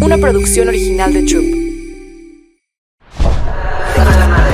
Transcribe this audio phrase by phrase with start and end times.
[0.00, 1.44] una producción original de Troop.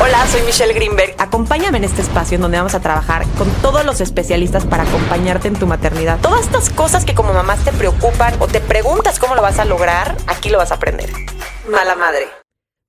[0.01, 1.15] Hola, soy Michelle Greenberg.
[1.19, 5.49] Acompáñame en este espacio en donde vamos a trabajar con todos los especialistas para acompañarte
[5.49, 6.19] en tu maternidad.
[6.21, 9.65] Todas estas cosas que como mamás te preocupan o te preguntas cómo lo vas a
[9.65, 11.11] lograr, aquí lo vas a aprender.
[11.71, 12.27] Mala madre.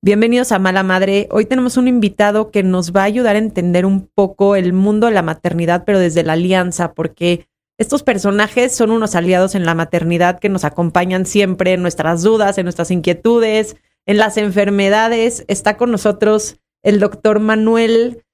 [0.02, 1.28] Bienvenidos a Mala Madre.
[1.32, 5.08] Hoy tenemos un invitado que nos va a ayudar a entender un poco el mundo
[5.08, 7.48] de la maternidad, pero desde la alianza, porque
[7.80, 12.58] estos personajes son unos aliados en la maternidad que nos acompañan siempre en nuestras dudas,
[12.58, 15.46] en nuestras inquietudes, en las enfermedades.
[15.48, 18.26] Está con nosotros el doctor Manuel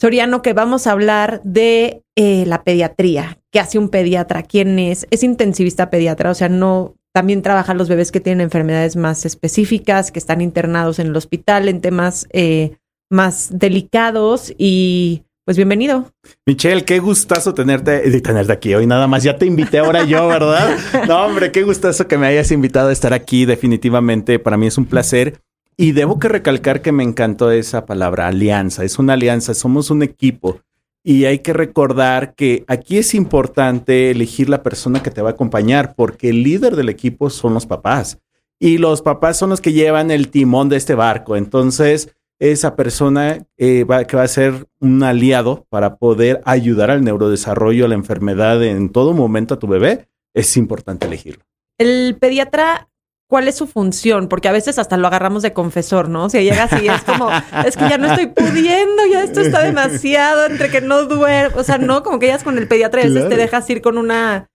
[0.00, 3.38] Soriano, que vamos a hablar de eh, la pediatría.
[3.50, 4.44] ¿Qué hace un pediatra?
[4.44, 5.08] ¿Quién es?
[5.10, 10.12] Es intensivista pediatra, o sea, no también trabajan los bebés que tienen enfermedades más específicas,
[10.12, 12.76] que están internados en el hospital en temas eh,
[13.10, 16.10] más delicados y pues bienvenido.
[16.46, 18.86] Michelle, qué gustazo tenerte, tenerte aquí hoy.
[18.86, 20.76] Nada más, ya te invité ahora yo, ¿verdad?
[21.06, 23.44] No, hombre, qué gustazo que me hayas invitado a estar aquí.
[23.44, 25.40] Definitivamente para mí es un placer.
[25.76, 28.84] Y debo que recalcar que me encantó esa palabra, alianza.
[28.84, 30.60] Es una alianza, somos un equipo.
[31.02, 35.32] Y hay que recordar que aquí es importante elegir la persona que te va a
[35.32, 38.18] acompañar, porque el líder del equipo son los papás.
[38.58, 41.36] Y los papás son los que llevan el timón de este barco.
[41.36, 47.04] Entonces, esa persona eh, va, que va a ser un aliado para poder ayudar al
[47.04, 51.44] neurodesarrollo, a la enfermedad en todo momento a tu bebé, es importante elegirlo.
[51.78, 52.88] El pediatra
[53.28, 56.26] cuál es su función, porque a veces hasta lo agarramos de confesor, ¿no?
[56.26, 57.30] O sea, llega así, es como,
[57.66, 61.64] es que ya no estoy pudiendo, ya esto está demasiado, entre que no duermo, o
[61.64, 64.50] sea, no, como que ya con el pediatra a veces te dejas ir con una,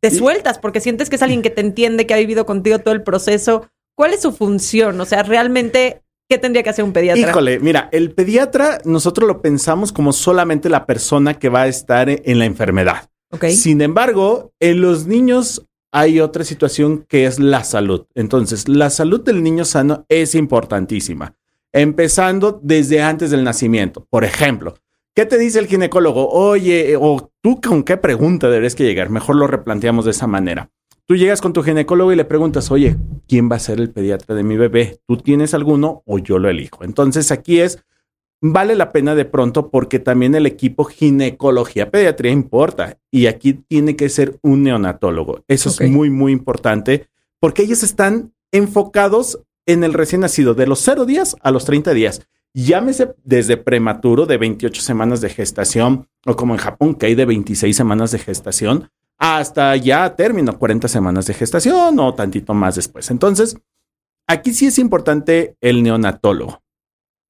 [0.00, 2.94] te sueltas porque sientes que es alguien que te entiende, que ha vivido contigo todo
[2.94, 3.68] el proceso.
[3.94, 5.00] ¿Cuál es su función?
[5.00, 7.28] O sea, realmente, ¿qué tendría que hacer un pediatra?
[7.28, 12.08] Híjole, mira, el pediatra nosotros lo pensamos como solamente la persona que va a estar
[12.08, 13.10] en la enfermedad.
[13.32, 13.52] Okay.
[13.54, 18.06] Sin embargo, en los niños hay otra situación que es la salud.
[18.14, 21.34] Entonces, la salud del niño sano es importantísima,
[21.72, 24.06] empezando desde antes del nacimiento.
[24.08, 24.76] Por ejemplo,
[25.16, 26.28] ¿qué te dice el ginecólogo?
[26.28, 29.10] Oye, o tú con qué pregunta deberías que llegar.
[29.10, 30.70] Mejor lo replanteamos de esa manera.
[31.10, 34.36] Tú llegas con tu ginecólogo y le preguntas, oye, ¿quién va a ser el pediatra
[34.36, 35.00] de mi bebé?
[35.08, 36.84] ¿Tú tienes alguno o yo lo elijo?
[36.84, 37.84] Entonces aquí es
[38.40, 43.96] vale la pena de pronto porque también el equipo ginecología pediatría importa y aquí tiene
[43.96, 45.42] que ser un neonatólogo.
[45.48, 47.08] Eso es muy, muy importante
[47.40, 51.92] porque ellos están enfocados en el recién nacido de los 0 días a los 30
[51.92, 52.24] días.
[52.54, 57.24] Llámese desde prematuro de 28 semanas de gestación o como en Japón que hay de
[57.24, 58.90] 26 semanas de gestación
[59.20, 63.10] hasta ya término 40 semanas de gestación o tantito más después.
[63.10, 63.56] Entonces,
[64.26, 66.62] aquí sí es importante el neonatólogo.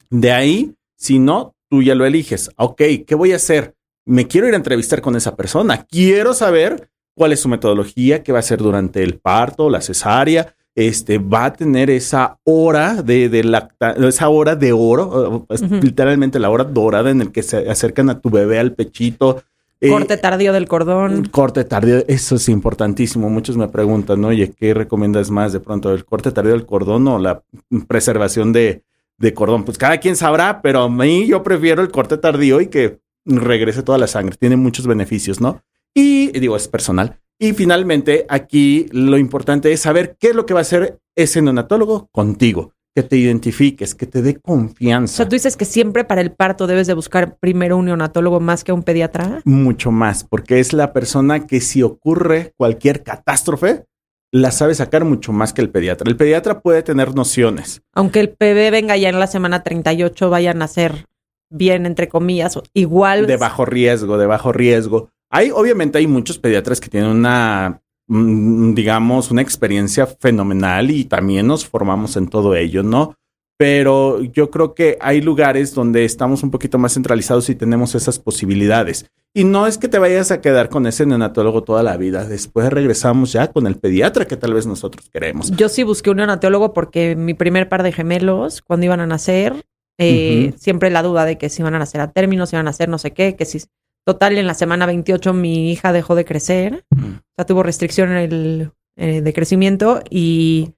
[0.09, 2.51] De ahí si no, tú ya lo eliges.
[2.57, 3.75] Ok, ¿qué voy a hacer?
[4.05, 5.85] Me quiero ir a entrevistar con esa persona.
[5.85, 10.55] Quiero saber cuál es su metodología, qué va a hacer durante el parto, la cesárea.
[10.75, 15.47] Este va a tener esa hora de, de esa hora de oro,
[15.83, 19.43] literalmente la hora dorada en el que se acercan a tu bebé al pechito.
[19.81, 21.25] Eh, corte tardío del cordón.
[21.31, 23.31] Corte tardío, eso es importantísimo.
[23.31, 25.93] Muchos me preguntan, oye, ¿qué recomiendas más de pronto?
[25.93, 27.43] ¿El corte tardío del cordón o la
[27.89, 28.83] preservación de,
[29.21, 29.65] de cordón.
[29.65, 33.83] Pues cada quien sabrá, pero a mí yo prefiero el corte tardío y que regrese
[33.83, 34.37] toda la sangre.
[34.37, 35.63] Tiene muchos beneficios, ¿no?
[35.95, 37.21] Y digo, es personal.
[37.39, 41.41] Y finalmente, aquí lo importante es saber qué es lo que va a hacer ese
[41.43, 42.73] neonatólogo contigo.
[42.95, 45.15] Que te identifiques, que te dé confianza.
[45.15, 48.41] O sea, tú dices que siempre para el parto debes de buscar primero un neonatólogo
[48.41, 49.43] más que un pediatra.
[49.45, 53.85] Mucho más, porque es la persona que si ocurre cualquier catástrofe,
[54.33, 56.09] la sabe sacar mucho más que el pediatra.
[56.09, 57.83] El pediatra puede tener nociones.
[57.95, 61.07] Aunque el bebé venga ya en la semana 38, vaya a nacer
[61.51, 63.27] bien, entre comillas, igual.
[63.27, 65.11] De bajo riesgo, de bajo riesgo.
[65.31, 71.65] Hay, obviamente, hay muchos pediatras que tienen una, digamos, una experiencia fenomenal y también nos
[71.65, 73.15] formamos en todo ello, ¿no?
[73.57, 78.19] Pero yo creo que hay lugares donde estamos un poquito más centralizados y tenemos esas
[78.19, 79.07] posibilidades.
[79.33, 82.25] Y no es que te vayas a quedar con ese neonatólogo toda la vida.
[82.25, 85.53] Después regresamos ya con el pediatra que tal vez nosotros queremos.
[85.53, 89.65] Yo sí busqué un neonatólogo porque mi primer par de gemelos, cuando iban a nacer,
[89.99, 92.71] eh, siempre la duda de que si iban a nacer a término, si iban a
[92.71, 93.61] nacer no sé qué, que si...
[94.07, 96.85] Total, en la semana 28 mi hija dejó de crecer.
[96.91, 100.75] O sea, tuvo restricción en el, eh, de crecimiento y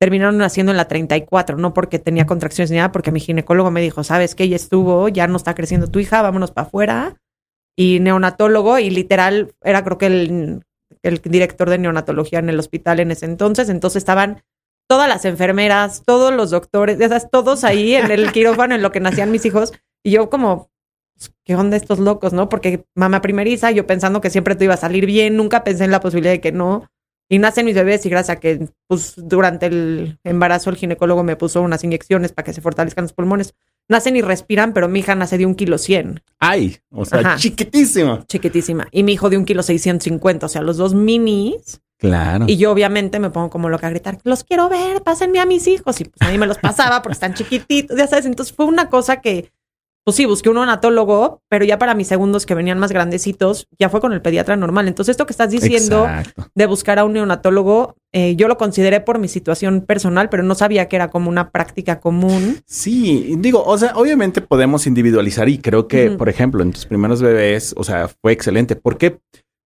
[0.00, 3.80] terminaron naciendo en la 34, no porque tenía contracciones ni nada, porque mi ginecólogo me
[3.80, 7.16] dijo, sabes que ella estuvo, ya no está creciendo tu hija, vámonos para afuera
[7.76, 10.62] y neonatólogo y literal era creo que el,
[11.02, 13.68] el director de neonatología en el hospital en ese entonces.
[13.68, 14.42] Entonces estaban
[14.88, 19.00] todas las enfermeras, todos los doctores, esas, todos ahí en el quirófano en lo que
[19.00, 19.72] nacían mis hijos.
[20.04, 20.70] Y yo como,
[21.44, 22.48] ¿qué onda estos locos, no?
[22.48, 25.90] Porque mamá primeriza, yo pensando que siempre te iba a salir bien, nunca pensé en
[25.90, 26.88] la posibilidad de que no.
[27.28, 31.36] y nacen mis bebés y gracias a que pues, durante el embarazo el ginecólogo me
[31.36, 33.54] puso unas inyecciones para que se fortalezcan los pulmones.
[33.86, 36.22] Nacen y respiran, pero mi hija nace de un kilo cien.
[36.38, 38.24] Ay, o sea, chiquitísima.
[38.26, 38.88] Chiquitísima.
[38.90, 41.82] Y mi hijo de un kilo seiscientos cincuenta, o sea, los dos minis.
[41.98, 42.46] Claro.
[42.48, 45.66] Y yo obviamente me pongo como loca a gritar, los quiero ver, pásenme a mis
[45.66, 46.00] hijos.
[46.00, 48.24] Y pues a mí me los pasaba porque están chiquititos, ya sabes.
[48.24, 49.52] Entonces fue una cosa que
[50.04, 53.88] pues sí, busqué un onatólogo, pero ya para mis segundos que venían más grandecitos, ya
[53.88, 54.86] fue con el pediatra normal.
[54.86, 56.06] Entonces, esto que estás diciendo
[56.54, 60.54] de buscar a un neonatólogo, eh, yo lo consideré por mi situación personal, pero no
[60.54, 62.60] sabía que era como una práctica común.
[62.66, 67.22] Sí, digo, o sea, obviamente podemos individualizar y creo que, por ejemplo, en tus primeros
[67.22, 68.76] bebés, o sea, fue excelente.
[68.76, 69.20] porque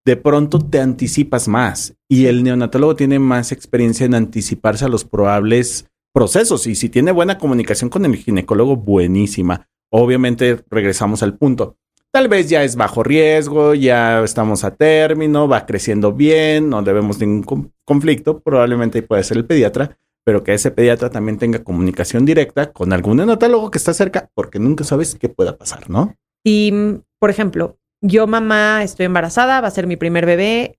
[0.07, 5.05] de pronto te anticipas más y el neonatólogo tiene más experiencia en anticiparse a los
[5.05, 11.77] probables procesos y si tiene buena comunicación con el ginecólogo, buenísima obviamente regresamos al punto.
[12.11, 17.21] Tal vez ya es bajo riesgo, ya estamos a término, va creciendo bien, no debemos
[17.21, 22.73] ningún conflicto, probablemente puede ser el pediatra, pero que ese pediatra también tenga comunicación directa
[22.73, 26.15] con algún enotólogo que está cerca, porque nunca sabes qué pueda pasar, ¿no?
[26.43, 26.73] Y,
[27.19, 30.79] por ejemplo, yo mamá estoy embarazada, va a ser mi primer bebé,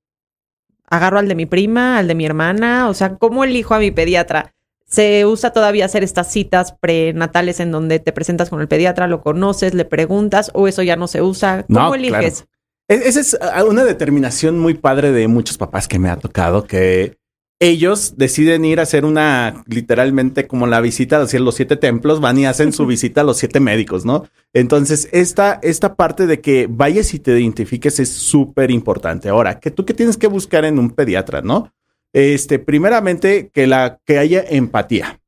[0.87, 3.91] agarro al de mi prima, al de mi hermana, o sea, ¿cómo elijo a mi
[3.91, 4.55] pediatra?
[4.89, 9.21] Se usa todavía hacer estas citas prenatales en donde te presentas con el pediatra, lo
[9.21, 11.65] conoces, le preguntas, o eso ya no se usa.
[11.71, 12.45] ¿Cómo eliges?
[12.87, 16.65] E-, esa es ah, una determinación muy padre de muchos papás que me ha tocado,
[16.65, 17.19] que
[17.61, 22.39] ellos deciden ir a hacer una, literalmente como la visita hacia los siete templos, van
[22.39, 24.25] y hacen su visita a los siete médicos, ¿no?
[24.53, 29.29] Entonces, esta, esta parte de que vayas y te identifiques es súper importante.
[29.29, 31.71] Ahora, que tú qué tienes que buscar en un pediatra, ¿no?
[32.13, 35.19] Este, primeramente, que, la, que haya empatía.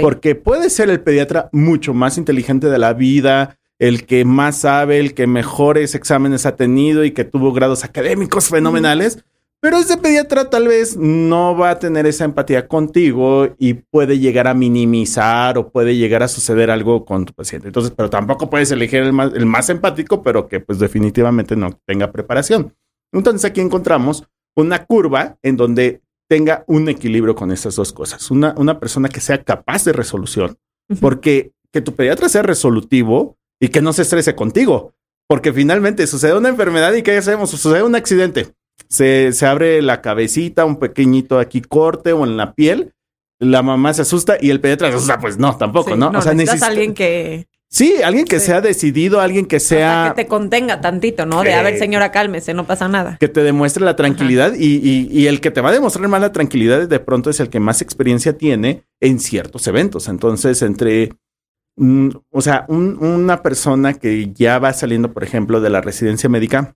[0.00, 4.98] Porque puede ser el pediatra mucho más inteligente de la vida, el que más sabe,
[4.98, 9.24] el que mejores exámenes ha tenido y que tuvo grados académicos fenomenales,
[9.60, 14.46] pero ese pediatra tal vez no va a tener esa empatía contigo y puede llegar
[14.48, 17.68] a minimizar o puede llegar a suceder algo con tu paciente.
[17.68, 21.72] Entonces, pero tampoco puedes elegir el más, el más empático, pero que pues definitivamente no
[21.86, 22.74] tenga preparación.
[23.12, 24.24] Entonces aquí encontramos
[24.54, 28.30] una curva en donde tenga un equilibrio con esas dos cosas.
[28.30, 30.58] Una, una persona que sea capaz de resolución,
[31.00, 34.94] porque que tu pediatra sea resolutivo y que no se estrese contigo,
[35.28, 37.50] porque finalmente sucede una enfermedad y ¿qué hacemos?
[37.50, 38.54] Sucede un accidente.
[38.88, 42.92] Se, se abre la cabecita, un pequeñito aquí corte o en la piel,
[43.38, 46.10] la mamá se asusta y el pediatra se asusta, pues no, tampoco, ¿no?
[46.10, 50.14] O sea, necesitas alguien que Sí, alguien que sea decidido, alguien que sea...
[50.16, 51.42] que te contenga tantito, ¿no?
[51.42, 53.18] De, a ver, señora, cálmese, no pasa nada.
[53.20, 56.32] Que te demuestre la tranquilidad y, y, el que te va a demostrar más la
[56.32, 60.08] tranquilidad de pronto es el que más experiencia tiene en ciertos eventos.
[60.08, 61.18] Entonces, entre...
[61.76, 66.74] Mm, o sea, una persona que ya va saliendo, por ejemplo, de la residencia médica,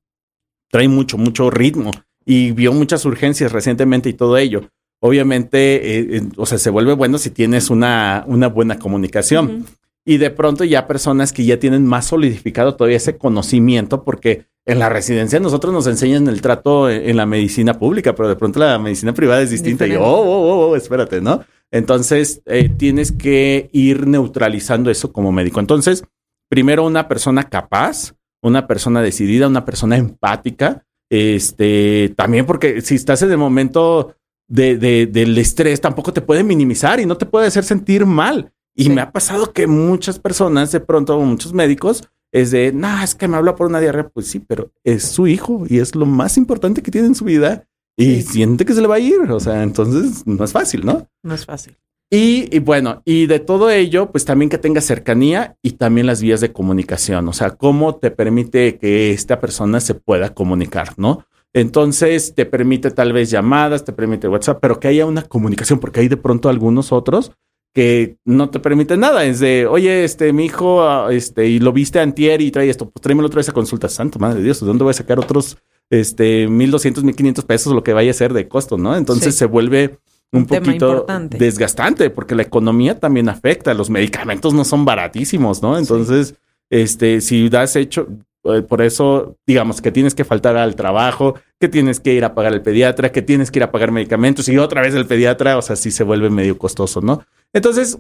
[0.71, 1.93] trae mucho, mucho ritmo
[2.27, 4.69] y vio muchas urgencias recientemente y todo ello.
[5.01, 9.65] Obviamente, eh, o sea, se vuelve bueno si tienes una, una buena comunicación
[10.05, 14.79] y de pronto ya personas que ya tienen más solidificado todavía ese conocimiento, porque en
[14.79, 18.79] la residencia nosotros nos enseñan el trato en, la medicina pública, pero de pronto la
[18.79, 21.45] medicina privada es distinta y, oh, oh, oh, oh, espérate, ¿no?
[21.71, 25.61] Entonces, eh, tienes que ir neutralizando eso como médico.
[25.61, 26.05] Entonces,
[26.49, 33.23] primero una persona capaz, una persona decidida, una persona empática, este, también porque si estás
[33.23, 34.15] en el momento
[34.49, 34.77] de,
[35.07, 38.53] del estrés, tampoco te puede minimizar y no te puede hacer sentir mal.
[38.81, 43.15] Y me ha pasado que muchas personas, de pronto, muchos médicos, es de, no, es
[43.15, 44.09] que me habla por una diarrea.
[44.09, 47.27] Pues sí, pero es su hijo y es lo más importante que tiene en su
[47.27, 49.21] vida y siente que se le va a ir.
[49.31, 51.07] O sea, entonces no es fácil, ¿no?
[51.23, 51.77] No es fácil.
[52.11, 56.41] Y, bueno, y de todo ello, pues también que tenga cercanía y también las vías
[56.41, 57.29] de comunicación.
[57.29, 61.27] O sea, cómo te permite que esta persona se pueda comunicar, ¿no?
[61.53, 66.01] Entonces te permite tal vez llamadas, te permite WhatsApp, pero que haya una comunicación, porque
[66.01, 67.33] hay de pronto algunos otros
[67.73, 69.25] que no te permite nada.
[69.25, 72.91] Es de, oye, este, mi hijo, ah, este, y lo viste antier y trae esto,
[72.91, 73.89] pues tráemelo otra vez a consulta.
[73.89, 75.59] Santo, madre de Dios, ¿de dónde voy a sacar otros,
[75.89, 78.97] este, mil doscientos, mil quinientos pesos, lo que vaya a ser de costo, ¿no?
[78.97, 79.99] Entonces se vuelve
[80.33, 83.75] un, poquito desgastante porque la economía también afecta.
[83.75, 85.77] Los medicamentos no son baratísimos, ¿no?
[85.79, 86.35] Entonces,
[86.71, 88.09] este, si das hecho,
[88.43, 92.53] por eso, digamos que tienes que faltar al trabajo, que tienes que ir a pagar
[92.53, 95.63] el pediatra, que tienes que ir a pagar medicamentos y otra vez el pediatra, o
[95.63, 97.23] sea, sí se vuelve medio costoso, ¿no?
[97.53, 97.99] Entonces,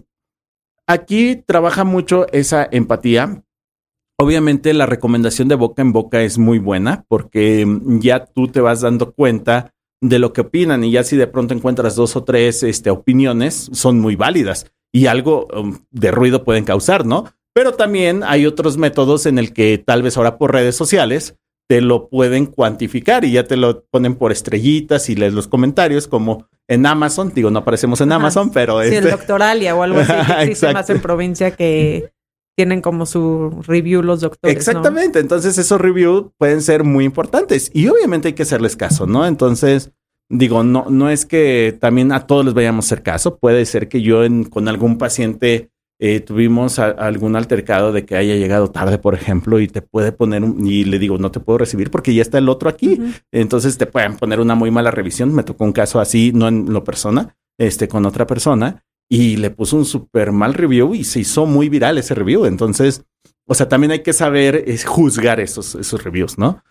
[0.86, 3.44] aquí trabaja mucho esa empatía.
[4.18, 7.66] Obviamente la recomendación de boca en boca es muy buena porque
[8.00, 11.54] ya tú te vas dando cuenta de lo que opinan y ya si de pronto
[11.54, 16.64] encuentras dos o tres este, opiniones, son muy válidas y algo um, de ruido pueden
[16.64, 17.26] causar, ¿no?
[17.54, 21.36] Pero también hay otros métodos en el que tal vez ahora por redes sociales
[21.68, 26.08] te lo pueden cuantificar y ya te lo ponen por estrellitas y lees los comentarios
[26.08, 30.00] como en Amazon, digo, no aparecemos en Amazon, pero sí, el este Doctoralia o algo
[30.00, 32.12] así que existe más en provincia que
[32.56, 34.56] tienen como su review los doctores.
[34.56, 39.26] Exactamente, entonces esos reviews pueden ser muy importantes y obviamente hay que hacerles caso, ¿no?
[39.26, 39.92] Entonces,
[40.28, 43.88] digo, no, no es que también a todos les vayamos a hacer caso, puede ser
[43.88, 45.70] que yo en, con algún paciente
[46.02, 50.42] eh, tuvimos algún altercado de que haya llegado tarde, por ejemplo, y te puede poner
[50.42, 52.98] un, y le digo, no te puedo recibir porque ya está el otro aquí.
[53.30, 55.34] Entonces te pueden poner una muy mala revisión.
[55.34, 59.50] Me tocó un caso así, no en lo persona, este, con otra persona, y le
[59.50, 62.46] puso un súper mal review y se hizo muy viral ese review.
[62.46, 63.04] Entonces,
[63.46, 66.64] o sea, también hay que saber es, juzgar esos, esos reviews, ¿no?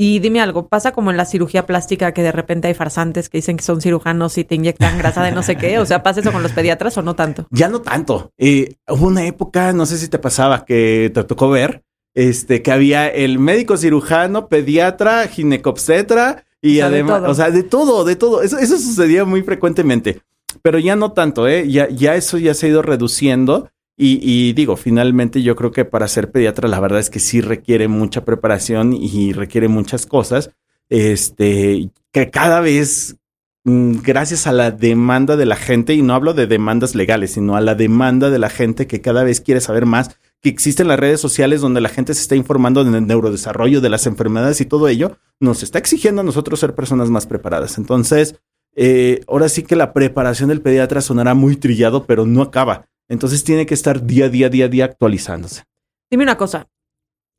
[0.00, 3.38] Y dime algo, ¿pasa como en la cirugía plástica que de repente hay farsantes que
[3.38, 5.80] dicen que son cirujanos y te inyectan grasa de no sé qué?
[5.80, 7.48] O sea, ¿pasa eso con los pediatras o no tanto?
[7.50, 8.30] Ya no tanto.
[8.38, 11.82] Eh, hubo una época, no sé si te pasaba, que te tocó ver,
[12.14, 18.14] este, que había el médico cirujano, pediatra, ginecobstetra y además, o sea, de todo, de
[18.14, 18.42] todo.
[18.42, 20.20] Eso, eso sucedía muy frecuentemente,
[20.62, 21.68] pero ya no tanto, ¿eh?
[21.68, 23.68] Ya, ya eso ya se ha ido reduciendo
[24.00, 27.88] y, digo, finalmente yo creo que para ser pediatra la verdad es que sí requiere
[27.88, 30.50] mucha preparación y requiere muchas cosas.
[30.88, 33.16] Este, que cada vez,
[33.64, 37.56] mm, gracias a la demanda de la gente, y no hablo de demandas legales, sino
[37.56, 41.00] a la demanda de la gente que cada vez quiere saber más, que existen las
[41.00, 44.86] redes sociales donde la gente se está informando del neurodesarrollo, de las enfermedades y todo
[44.86, 47.78] ello, nos está exigiendo a nosotros ser personas más preparadas.
[47.78, 48.36] Entonces,
[48.76, 52.86] eh, ahora sí que la preparación del pediatra sonará muy trillado, pero no acaba.
[53.08, 55.64] Entonces tiene que estar día a día, día a día actualizándose.
[56.10, 56.68] Dime una cosa.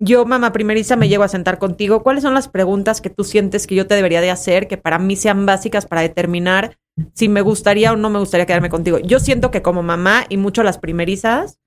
[0.02, 2.04] Yo, mamá primeriza, me llego a sentar contigo.
[2.04, 4.98] ¿Cuáles son las preguntas que tú sientes que yo te debería de hacer, que para
[4.98, 6.78] mí sean básicas para determinar
[7.14, 9.00] si me gustaría o no me gustaría quedarme contigo?
[9.00, 11.60] Yo siento que como mamá y mucho las primerizas,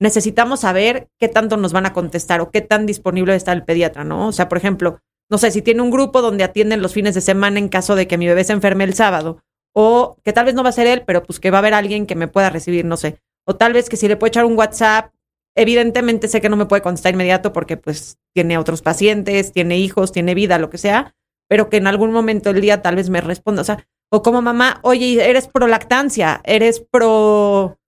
[0.00, 4.04] necesitamos saber qué tanto nos van a contestar o qué tan disponible está el pediatra,
[4.04, 4.28] ¿no?
[4.28, 5.00] O sea, por ejemplo,
[5.30, 8.06] no sé, si tiene un grupo donde atienden los fines de semana en caso de
[8.06, 9.42] que mi bebé se enferme el sábado,
[9.74, 11.74] o que tal vez no va a ser él, pero pues que va a haber
[11.74, 14.44] alguien que me pueda recibir, no sé o tal vez que si le puedo echar
[14.44, 15.10] un WhatsApp,
[15.56, 20.12] evidentemente sé que no me puede contestar inmediato porque pues tiene otros pacientes, tiene hijos,
[20.12, 21.14] tiene vida, lo que sea,
[21.48, 24.42] pero que en algún momento del día tal vez me responda, o sea, o como
[24.42, 27.78] mamá, oye, eres pro lactancia, eres pro,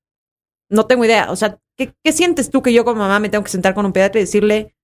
[0.71, 3.45] no tengo idea, o sea, ¿qué, ¿qué sientes tú que yo como mamá me tengo
[3.45, 4.75] que sentar con un pediatra y decirle,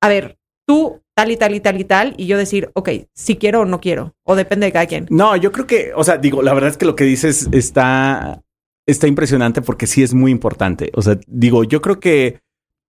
[0.00, 0.38] a ver,
[0.68, 3.64] tú tal y tal y tal y tal, y yo decir, ok, si quiero o
[3.64, 5.08] no quiero, o depende de cada quien.
[5.10, 8.40] No, yo creo que, o sea, digo, la verdad es que lo que dices está
[8.86, 10.90] está impresionante porque sí es muy importante.
[10.94, 12.40] O sea, digo, yo creo que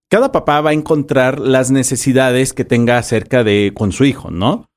[0.10, 4.70] cada papá va a encontrar las necesidades que tenga acerca de con su hijo, ¿no?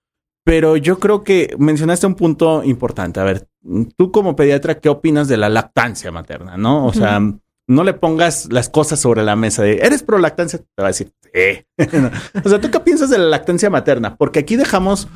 [0.45, 3.19] Pero yo creo que mencionaste un punto importante.
[3.21, 3.49] A ver,
[3.97, 6.87] tú como pediatra, ¿qué opinas de la lactancia materna, no?
[6.87, 7.21] O sea,
[7.69, 10.61] no le pongas las cosas sobre la mesa de, ¿eres pro lactancia?
[10.61, 11.65] Te va a decir, eh.
[12.45, 14.17] o sea, ¿tú qué piensas de la lactancia materna?
[14.17, 15.09] Porque aquí dejamos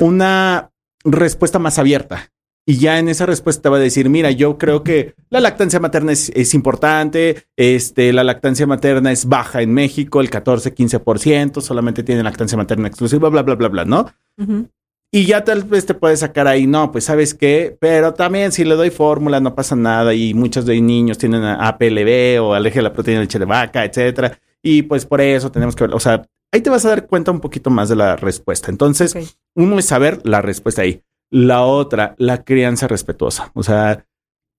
[0.00, 0.70] una
[1.02, 2.30] respuesta más abierta.
[2.66, 5.80] Y ya en esa respuesta te va a decir, mira, yo creo que la lactancia
[5.80, 12.02] materna es, importante, este, la lactancia materna es baja en México, el 14, 15%, solamente
[12.02, 14.06] tiene lactancia materna exclusiva, bla, bla, bla, bla, ¿no?
[15.12, 18.64] Y ya tal vez te puedes sacar ahí, no, pues sabes qué, pero también si
[18.64, 22.84] le doy fórmula no pasa nada y muchos de niños tienen APLB o alergia a
[22.84, 24.38] la proteína de leche de vaca, etcétera.
[24.62, 27.30] Y pues por eso tenemos que ver, o sea, ahí te vas a dar cuenta
[27.30, 28.70] un poquito más de la respuesta.
[28.70, 29.14] Entonces,
[29.54, 31.02] uno es saber la respuesta ahí.
[31.30, 33.50] La otra, la crianza respetuosa.
[33.54, 34.06] O sea,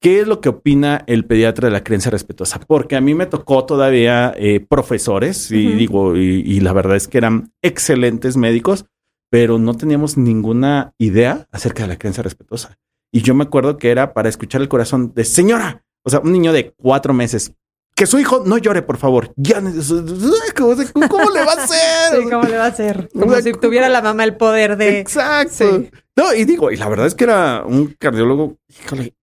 [0.02, 2.60] ¿qué es lo que opina el pediatra de la crianza respetuosa?
[2.60, 7.18] Porque a mí me tocó todavía eh, profesores y digo, y, la verdad es que
[7.18, 8.86] eran excelentes médicos,
[9.30, 12.78] pero no teníamos ninguna idea acerca de la crianza respetuosa.
[13.12, 16.34] Y yo me acuerdo que era para escuchar el corazón de señora, o sea, un
[16.34, 17.54] niño de cuatro meses,
[17.96, 19.32] que su hijo no llore, por favor.
[19.38, 22.20] Ya, ¿cómo, le va a hacer?
[22.20, 23.10] Sí, ¿cómo le va a hacer?
[23.14, 25.00] Como si tuviera la mamá el poder de.
[25.00, 25.86] Exacto.
[26.16, 29.14] No, y digo, y la verdad es que era un cardiólogo, híjole,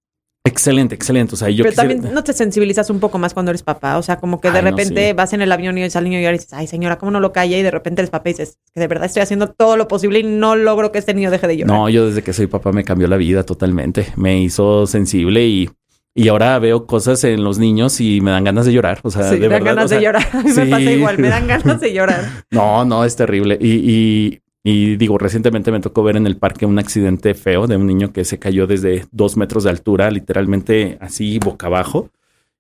[0.45, 1.35] excelente, excelente.
[1.35, 3.97] O sea, yo Pero también no te sensibilizas un poco más cuando eres papá.
[3.97, 6.33] O sea, como que de repente vas en el avión y ves al niño y
[6.33, 7.57] dices, ay, señora, ¿cómo no lo calla?
[7.57, 10.19] Y de repente eres papá y dices, que de verdad estoy haciendo todo lo posible
[10.19, 11.77] y no logro que este niño deje de llorar.
[11.77, 14.13] No, yo desde que soy papá me cambió la vida totalmente.
[14.17, 15.71] Me hizo sensible y
[16.15, 19.01] y ahora veo cosas en los niños y me dan ganas de llorar.
[19.03, 20.27] O sea, de me dan ganas de llorar.
[20.45, 22.45] me pasa igual, me dan ganas de llorar.
[22.51, 23.57] No, no, es terrible.
[23.59, 27.87] Y, y, digo, recientemente me tocó ver en el parque un accidente feo de un
[27.87, 32.11] niño que se cayó desde dos metros de altura, literalmente así boca abajo.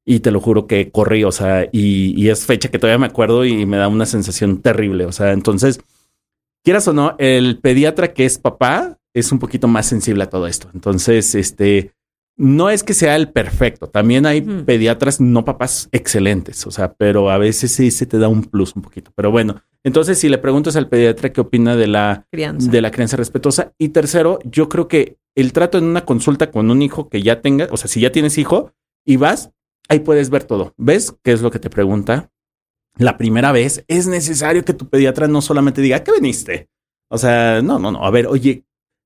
[0.04, 3.06] Y te lo juro que corrí, o sea, y, y es fecha que todavía me
[3.06, 5.06] acuerdo y me da una sensación terrible.
[5.06, 5.80] O sea, entonces,
[6.64, 10.48] quieras o no, el pediatra que es papá es un poquito más sensible a todo
[10.48, 10.68] esto.
[10.74, 11.92] Entonces, este
[12.36, 13.88] no es que sea el perfecto.
[13.88, 18.28] También hay pediatras, no papás excelentes, o sea, pero a veces sí se te da
[18.28, 19.12] un plus un poquito.
[19.14, 22.90] Pero bueno, entonces si le preguntas al pediatra qué opina de la crianza, de la
[22.90, 23.72] crianza respetuosa.
[23.78, 27.40] Y tercero, yo creo que el trato en una consulta con un hijo que ya
[27.40, 28.72] tenga, o sea, si ya tienes hijo
[29.04, 29.50] y vas,
[29.88, 30.74] ahí puedes ver todo.
[30.76, 32.30] ¿Ves qué es lo que te pregunta?
[32.96, 36.68] La primera vez es necesario que tu pediatra no solamente diga, ¿qué veniste?
[37.08, 38.04] O sea, no, no, no.
[38.04, 38.64] A ver, oye,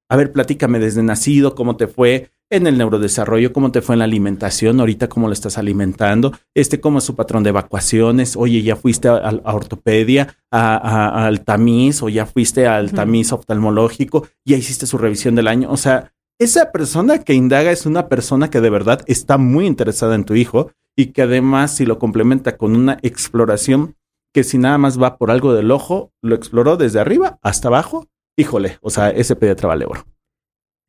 [0.08, 4.00] a ver, platícame desde nacido, cómo te fue en el neurodesarrollo, cómo te fue en
[4.00, 8.62] la alimentación, ahorita cómo lo estás alimentando, este, cómo es su patrón de evacuaciones, oye,
[8.62, 14.98] ya fuiste a, ortopedia, al tamiz, o ya fuiste al tamiz oftalmológico, ya hiciste su
[14.98, 15.70] revisión del año.
[15.70, 20.14] O sea, esa persona que indaga es una persona que de verdad está muy interesada
[20.14, 23.96] en tu hijo y que además si lo complementa con una exploración
[24.32, 28.06] que si nada más va por algo del ojo, lo exploró desde arriba hasta abajo,
[28.36, 30.04] híjole, o sea, ese pediatra vale oro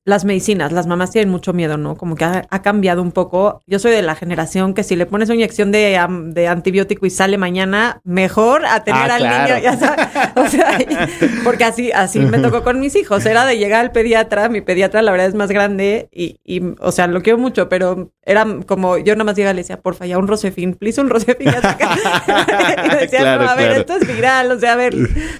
[0.07, 1.97] las medicinas, las mamás tienen mucho miedo, ¿no?
[1.97, 3.61] Como que ha, cambiado un poco.
[3.67, 7.09] Yo soy de la generación que si le pones una inyección de, de antibiótico y
[7.09, 10.07] sale mañana, mejor a tener ah, al niño, ya sabes.
[10.37, 10.79] O sea,
[11.43, 13.25] porque así, así me tocó con mis hijos.
[13.25, 16.93] Era de llegar al pediatra, mi pediatra la verdad es más grande y, y o
[16.93, 20.05] sea, lo quiero mucho, pero era como, yo nada más llegaba y le decía, porfa,
[20.05, 21.49] ya un Rosefin, please un Rosefin.
[21.49, 24.95] y decía, no, a ver, esto es viral, o sea, a ver,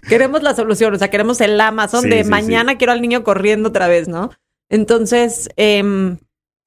[0.10, 3.88] queremos la solución, o sea, queremos el Amazon de mañana quiero al niño corriendo otra
[3.88, 4.30] vez, ¿no?
[4.70, 6.18] Entonces, eh,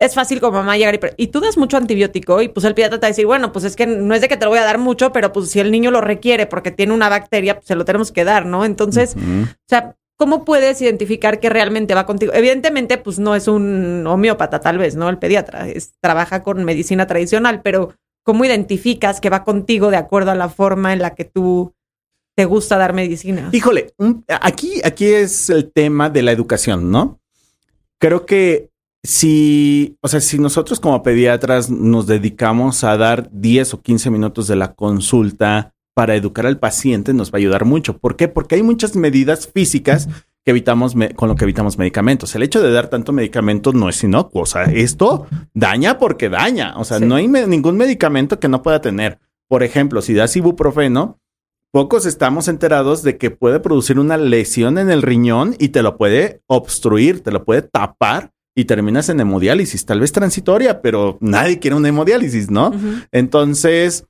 [0.01, 2.99] es fácil como mamá llegar y, y tú das mucho antibiótico y pues el pediatra
[2.99, 4.59] te va a decir, bueno, pues es que no es de que te lo voy
[4.59, 7.67] a dar mucho, pero pues si el niño lo requiere porque tiene una bacteria, pues
[7.67, 8.65] se lo tenemos que dar, ¿no?
[8.65, 12.33] Entonces, o sea, ¿cómo puedes identificar que realmente va contigo?
[12.33, 15.11] Evidentemente, pues no es un homeópata tal vez, ¿no?
[15.11, 17.93] El pediatra es, trabaja con medicina tradicional, pero
[18.25, 21.75] ¿cómo identificas que va contigo de acuerdo a la forma en la que tú
[22.39, 23.51] te gusta dar medicina?
[23.53, 23.93] Híjole,
[24.41, 27.20] aquí, aquí es el tema de la educación, ¿no?
[28.01, 28.71] Creo que
[29.05, 34.49] si, o sea, si nosotros como pediatras nos dedicamos a dar 10 o 15 minutos
[34.49, 37.99] de la consulta para educar al paciente, nos va a ayudar mucho.
[37.99, 38.29] ¿Por qué?
[38.29, 40.09] Porque hay muchas medidas físicas
[40.45, 42.35] que evitamos con lo que evitamos medicamentos.
[42.35, 44.43] El hecho de dar tanto medicamento no es inocuo.
[44.43, 46.75] O sea, esto daña porque daña.
[46.77, 49.19] O sea, no hay ningún medicamento que no pueda tener.
[49.49, 51.20] Por ejemplo, si das ibuprofeno,
[51.73, 55.97] pocos estamos enterados de que puede producir una lesión en el riñón y te lo
[55.97, 61.59] puede obstruir, te lo puede tapar y terminas en hemodiálisis, tal vez transitoria, pero nadie
[61.61, 62.73] quiere una hemodiálisis, ¿no?
[63.13, 64.07] Entonces,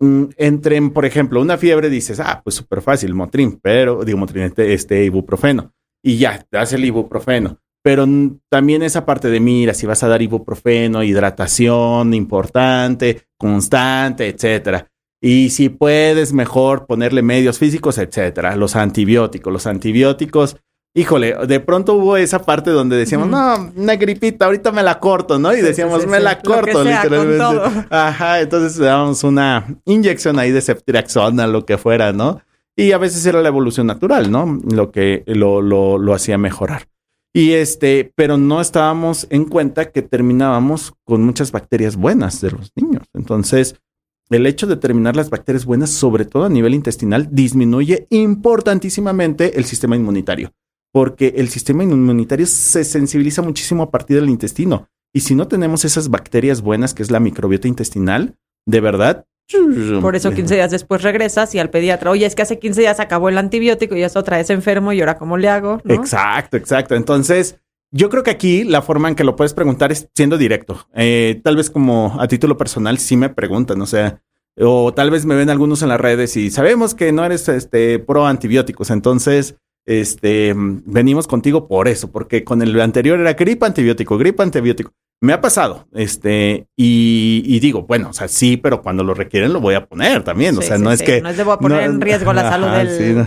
[0.00, 4.44] mm, entre, por ejemplo, una fiebre, dices, ah, pues súper fácil, Motrin, pero, digo, Motrin,
[4.44, 7.58] este, este, ibuprofeno, y ya, te das el ibuprofeno.
[7.82, 8.04] Pero
[8.50, 14.90] también esa parte de, mira, si vas a dar ibuprofeno, hidratación importante, constante, etcétera
[15.20, 18.56] y si puedes, mejor ponerle medios físicos, etcétera.
[18.56, 20.56] Los antibióticos, los antibióticos.
[20.94, 25.38] Híjole, de pronto hubo esa parte donde decíamos, no, una gripita, ahorita me la corto,
[25.38, 25.54] ¿no?
[25.54, 27.86] Y decíamos, me la corto, literalmente.
[27.90, 32.40] Ajá, entonces le dábamos una inyección ahí de ceftriaxona, lo que fuera, ¿no?
[32.74, 34.58] Y a veces era la evolución natural, ¿no?
[34.70, 36.88] Lo que lo, lo, lo hacía mejorar.
[37.34, 42.72] Y este, pero no estábamos en cuenta que terminábamos con muchas bacterias buenas de los
[42.74, 43.02] niños.
[43.12, 43.76] Entonces,
[44.30, 49.64] el hecho de terminar las bacterias buenas, sobre todo a nivel intestinal, disminuye importantísimamente el
[49.64, 50.52] sistema inmunitario,
[50.92, 54.88] porque el sistema inmunitario se sensibiliza muchísimo a partir del intestino.
[55.14, 58.36] Y si no tenemos esas bacterias buenas, que es la microbiota intestinal,
[58.66, 59.24] de verdad.
[60.02, 62.98] Por eso 15 días después regresas y al pediatra, oye, es que hace 15 días
[62.98, 65.80] acabó el antibiótico y ya es otra vez enfermo y ahora cómo le hago.
[65.84, 66.96] Exacto, exacto.
[66.96, 67.60] Entonces,
[67.96, 70.86] yo creo que aquí la forma en que lo puedes preguntar es siendo directo.
[70.94, 74.20] Eh, tal vez como a título personal sí me preguntan, o sea,
[74.58, 77.98] o tal vez me ven algunos en las redes y sabemos que no eres este
[77.98, 84.18] pro antibióticos, entonces este venimos contigo por eso, porque con el anterior era gripa antibiótico,
[84.18, 84.92] gripa antibiótico.
[85.22, 89.60] Me ha pasado, este, y, digo, bueno, o sea, sí, pero cuando lo requieren lo
[89.60, 90.58] voy a poner también.
[90.58, 91.22] o sea, no es que.
[91.22, 93.26] No es de voy a poner en riesgo la salud del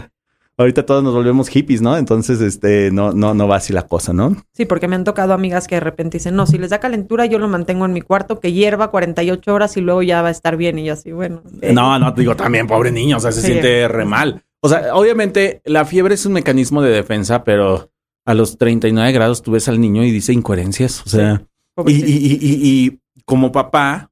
[0.59, 1.97] ahorita todos nos volvemos hippies, ¿no?
[1.97, 4.35] Entonces, este, no, no, no va así la cosa, ¿no?
[4.53, 7.25] Sí, porque me han tocado amigas que de repente dicen, no, si les da calentura,
[7.25, 10.31] yo lo mantengo en mi cuarto, que hierva 48 horas y luego ya va a
[10.31, 10.77] estar bien.
[10.77, 11.41] Y yo así, bueno.
[11.73, 14.43] No, no, digo, también, pobre niño, o sea, se siente re mal.
[14.61, 17.89] O sea, obviamente la fiebre es un mecanismo de defensa, pero
[18.25, 21.41] a los 39 grados tú ves al niño y dice incoherencias, o sea,
[21.87, 24.11] y, y, y, y como papá,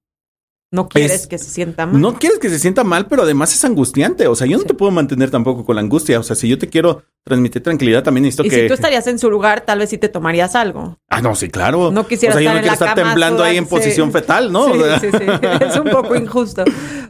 [0.69, 2.01] no quieres que se sienta mal.
[2.01, 4.27] No quieres que se sienta mal, pero además es angustiante.
[4.27, 6.19] O sea, yo no te puedo mantener tampoco con la angustia.
[6.19, 8.63] O sea, si yo te quiero transmitir tranquilidad, también necesito que.
[8.63, 10.97] Si tú estarías en su lugar, tal vez sí te tomarías algo.
[11.09, 11.91] Ah, no, sí, claro.
[11.91, 14.73] No quisiera o sea, yo no quiero estar temblando ahí en posición fetal, ¿no?
[14.73, 15.25] Sí, sí, sí.
[15.65, 16.65] es un poco injusto.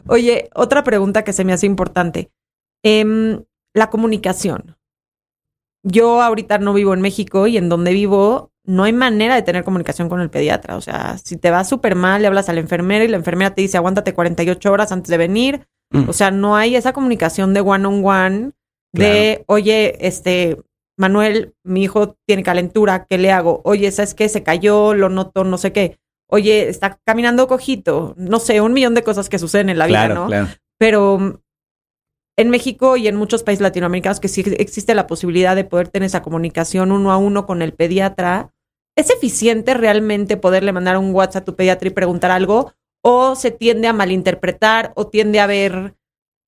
[0.06, 2.30] Oye, otra pregunta que se me hace importante.
[2.84, 3.42] Em,
[3.74, 4.76] la comunicación.
[5.82, 9.64] Yo ahorita no vivo en México y en donde vivo no hay manera de tener
[9.64, 10.76] comunicación con el pediatra.
[10.76, 13.54] O sea, si te va súper mal, le hablas a la enfermera y la enfermera
[13.54, 15.66] te dice, aguántate 48 horas antes de venir.
[15.90, 16.06] Mm.
[16.06, 18.50] O sea, no hay esa comunicación de one on one
[18.92, 20.58] de, oye, este,
[20.98, 23.62] Manuel, mi hijo tiene calentura, ¿qué le hago?
[23.64, 24.28] Oye, ¿sabes qué?
[24.28, 25.98] Se cayó, lo noto, no sé qué.
[26.28, 28.14] Oye, está caminando cojito.
[28.18, 30.26] No sé, un millón de cosas que suceden en la vida, ¿no?
[30.26, 30.48] Claro.
[30.78, 31.38] Pero mm,
[32.36, 36.06] en México y en muchos países latinoamericanos que sí existe la posibilidad de poder tener
[36.06, 38.52] esa comunicación uno a uno con el pediatra,
[38.98, 42.72] ¿es eficiente realmente poderle mandar un WhatsApp a tu pediatra y preguntar algo?
[43.00, 45.94] ¿O se tiende a malinterpretar o tiende a haber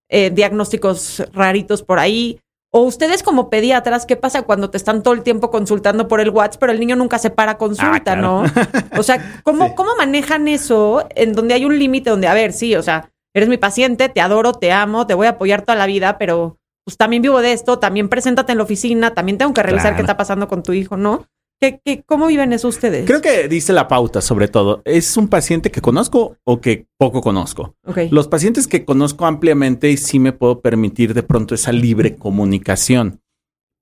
[0.08, 2.40] eh, diagnósticos raritos por ahí?
[2.72, 6.30] O ustedes como pediatras, ¿qué pasa cuando te están todo el tiempo consultando por el
[6.30, 8.42] WhatsApp, pero el niño nunca se para consulta, ah, ¿no?
[8.98, 12.74] O sea, ¿cómo, ¿cómo manejan eso en donde hay un límite donde, a ver, sí,
[12.74, 15.86] o sea, eres mi paciente, te adoro, te amo, te voy a apoyar toda la
[15.86, 19.62] vida, pero pues también vivo de esto, también preséntate en la oficina, también tengo que
[19.62, 21.26] revisar qué está pasando con tu hijo, ¿no?
[21.60, 23.06] ¿Qué, cómo viven eso ustedes?
[23.06, 24.80] Creo que dice la pauta, sobre todo.
[24.86, 27.74] ¿Es un paciente que conozco o que poco conozco?
[28.10, 33.20] Los pacientes que conozco ampliamente sí me puedo permitir de pronto esa libre comunicación,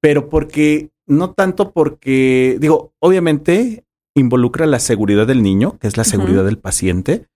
[0.00, 3.84] pero porque, no tanto porque, digo, obviamente
[4.16, 7.28] involucra la seguridad del niño, que es la seguridad del paciente,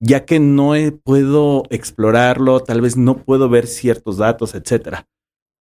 [0.00, 0.72] ya que no
[1.04, 5.06] puedo explorarlo, tal vez no puedo ver ciertos datos, etcétera.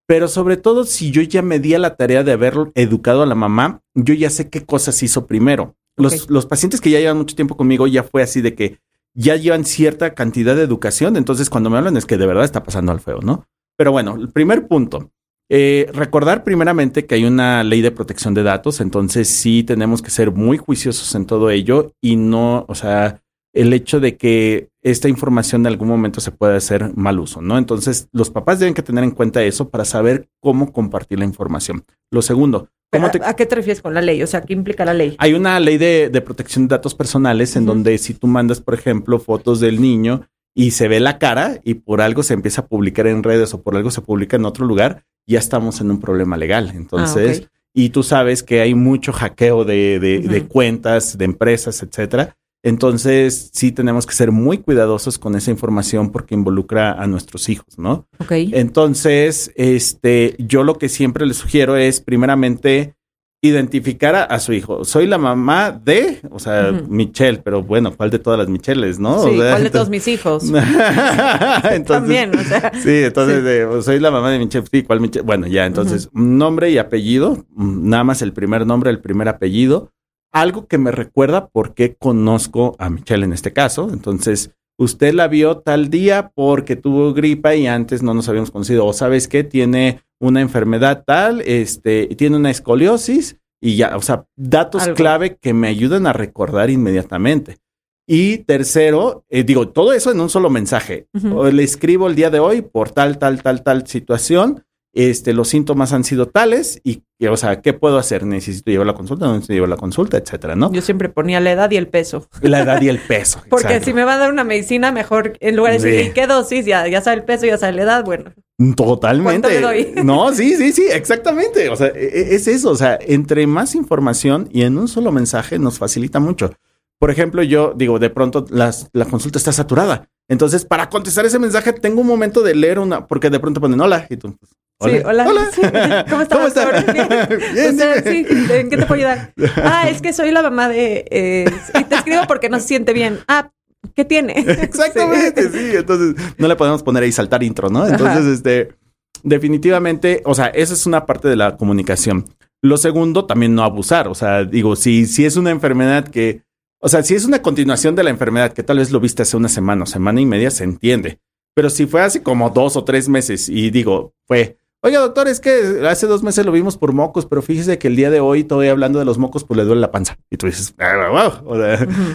[0.08, 3.26] Pero sobre todo, si yo ya me di a la tarea de haber educado a
[3.26, 5.76] la mamá, yo ya sé qué cosas hizo primero.
[5.98, 8.80] Los, los pacientes que ya llevan mucho tiempo conmigo ya fue así de que
[9.16, 12.64] ya llevan cierta cantidad de educación, entonces cuando me hablan es que de verdad está
[12.64, 13.46] pasando al feo, ¿no?
[13.78, 15.12] Pero bueno, el primer punto,
[15.50, 20.10] eh, recordar primeramente que hay una ley de protección de datos, entonces sí tenemos que
[20.10, 23.22] ser muy juiciosos en todo ello y no, o sea,
[23.56, 27.58] el hecho de que esta información de algún momento se puede hacer mal uso, ¿no?
[27.58, 31.86] Entonces, los papás deben que tener en cuenta eso para saber cómo compartir la información.
[32.12, 33.22] Lo segundo, ¿cómo te...
[33.24, 34.22] ¿a qué te refieres con la ley?
[34.22, 35.16] O sea, ¿qué implica la ley?
[35.20, 39.20] Hay una ley de, protección de datos personales en donde si tú mandas, por ejemplo,
[39.20, 43.08] fotos del niño y se ve la cara y por algo se empieza a publicar
[43.08, 46.36] en redes o por algo se publica en otro lugar, ya estamos en un problema
[46.36, 46.74] legal.
[46.76, 52.36] Entonces, ah, y tú sabes que hay mucho hackeo de, de cuentas, de empresas, etcétera
[52.66, 57.78] entonces, sí tenemos que ser muy cuidadosos con esa información porque involucra a nuestros hijos,
[57.78, 58.08] ¿no?
[58.18, 58.32] Ok.
[58.32, 62.96] Entonces, este, yo lo que siempre les sugiero es, primeramente,
[63.44, 64.84] identificar a, su hijo.
[64.84, 69.24] Soy la mamá de, o sea, Michelle, pero bueno, ¿cuál de todas las Michelles, no?
[69.24, 70.46] Sí, ¿cuál de todos mis hijos?
[71.72, 72.72] entonces, También, o sea.
[72.82, 75.24] Sí, entonces pues, soy la mamá de Michelle, sí, ¿cuál Michelle?
[75.24, 79.92] Bueno, ya, entonces, nombre y apellido, nada más el primer nombre, el primer apellido
[80.36, 83.90] algo que me recuerda por qué conozco a Michelle en este caso.
[83.92, 88.86] Entonces, usted la vio tal día porque tuvo gripa y antes no nos habíamos conocido.
[88.86, 94.26] O sabes que tiene una enfermedad tal, este, tiene una escoliosis y ya, o sea,
[94.36, 97.58] datos clave que me ayudan a recordar inmediatamente.
[98.06, 101.08] Y tercero, eh, digo, todo eso en un solo mensaje.
[101.14, 105.92] Le escribo el día de hoy por tal, tal, tal, tal situación este, los síntomas
[105.92, 108.26] han sido tales y, o sea, ¿qué puedo hacer?
[108.26, 109.26] ¿Necesito llevar la consulta?
[109.26, 110.18] ¿No necesito llevar la consulta?
[110.18, 110.72] Etcétera, ¿no?
[110.72, 112.28] Yo siempre ponía la edad y el peso.
[112.42, 113.44] La edad y el peso.
[113.50, 116.66] Porque si me va a dar una medicina, mejor en lugar de decir, ¿qué dosis?
[116.66, 118.32] Ya, ya sabe el peso, ya sabe la edad, bueno.
[118.76, 119.62] Totalmente.
[120.04, 121.70] No, sí, sí, sí, exactamente.
[121.70, 122.72] O sea, e, e, es eso.
[122.72, 126.52] O sea, entre más información y en un solo mensaje nos facilita mucho.
[127.00, 130.08] Por ejemplo, yo digo, de pronto las, la consulta está saturada.
[130.30, 133.80] Entonces, para contestar ese mensaje, tengo un momento de leer una, porque de pronto ponen
[133.80, 134.52] hola y tú, pues,
[134.84, 135.26] Sí, hola.
[136.10, 136.30] ¿Cómo estás?
[136.30, 136.86] ¿Cómo estás?
[137.54, 139.34] Bien, sí, ¿en qué te puedo ayudar?
[139.58, 141.06] Ah, es que soy la mamá de...
[141.10, 141.46] Eh,
[141.80, 143.20] y te escribo porque no se siente bien.
[143.28, 143.52] Ah,
[143.96, 144.34] ¿qué tiene?
[144.38, 145.78] Exactamente, sí.
[145.78, 147.88] Entonces, no le podemos poner ahí saltar intro, ¿no?
[147.88, 148.76] Entonces, este,
[149.24, 152.26] definitivamente, o sea, esa es una parte de la comunicación.
[152.62, 154.08] Lo segundo, también no abusar.
[154.08, 156.42] O sea, digo, si, si es una enfermedad que,
[156.86, 159.36] o sea, si es una continuación de la enfermedad que tal vez lo viste hace
[159.36, 161.20] una semana o semana y media, se entiende.
[161.56, 165.40] Pero si fue hace como dos o tres meses y digo, fue Oiga, doctor, es
[165.40, 168.44] que hace dos meses lo vimos por mocos, pero fíjese que el día de hoy,
[168.44, 170.20] todavía hablando de los mocos, pues le duele la panza.
[170.30, 171.56] Y tú dices, ah, wow.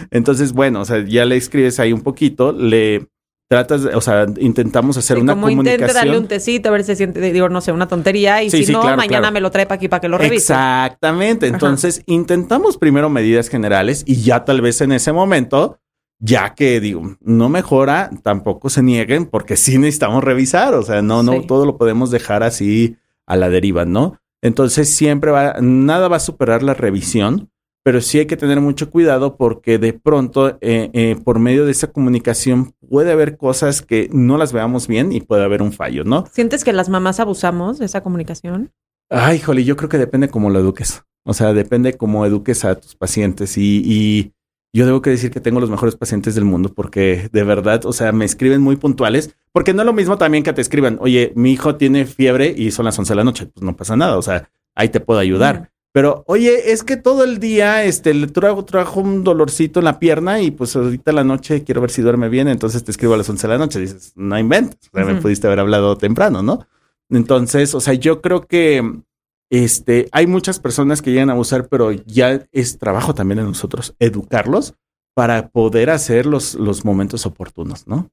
[0.09, 3.09] Entonces, bueno, o sea, ya le escribes ahí un poquito, le
[3.51, 5.93] tratas, o sea, intentamos hacer una como comunicación.
[5.93, 8.71] Darle un tecito, a ver si se siente, digo, no sé, una tontería, y si
[8.71, 10.53] no, mañana me lo trae para aquí para que lo revise.
[10.53, 11.47] Exactamente.
[11.47, 15.79] Entonces, intentamos primero medidas generales y ya tal vez en ese momento
[16.23, 21.21] ya que digo, no mejora, tampoco se nieguen porque sí necesitamos revisar, o sea, no,
[21.21, 24.17] no, todo lo podemos dejar así a la deriva, ¿no?
[24.41, 27.50] Entonces siempre va, nada va a superar la revisión,
[27.83, 31.71] pero sí hay que tener mucho cuidado porque de pronto, eh, eh, por medio de
[31.71, 36.03] esa comunicación, puede haber cosas que no las veamos bien y puede haber un fallo,
[36.03, 36.25] ¿no?
[36.31, 38.71] ¿Sientes que las mamás abusamos de esa comunicación?
[39.09, 41.03] Ay, jole, yo creo que depende cómo lo eduques.
[41.23, 44.33] O sea, depende cómo eduques a tus pacientes y, y
[44.73, 47.93] yo debo que decir que tengo los mejores pacientes del mundo porque de verdad, o
[47.93, 51.33] sea, me escriben muy puntuales, porque no es lo mismo también que te escriban, oye,
[51.35, 54.17] mi hijo tiene fiebre y son las 11 de la noche, pues no pasa nada,
[54.17, 55.71] o sea, ahí te puedo ayudar.
[55.93, 59.99] Pero, oye, es que todo el día este, le trajo, trajo un dolorcito en la
[59.99, 63.17] pierna y pues ahorita la noche quiero ver si duerme bien, entonces te escribo a
[63.17, 63.79] las 11 de la noche.
[63.79, 66.65] Dices, no inventes, o sea, me pudiste haber hablado temprano, ¿no?
[67.09, 69.01] Entonces, o sea, yo creo que
[69.49, 73.93] este, hay muchas personas que llegan a abusar, pero ya es trabajo también de nosotros
[73.99, 74.75] educarlos
[75.13, 78.09] para poder hacer los, los momentos oportunos, ¿no?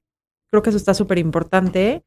[0.51, 2.03] Creo que eso está súper importante.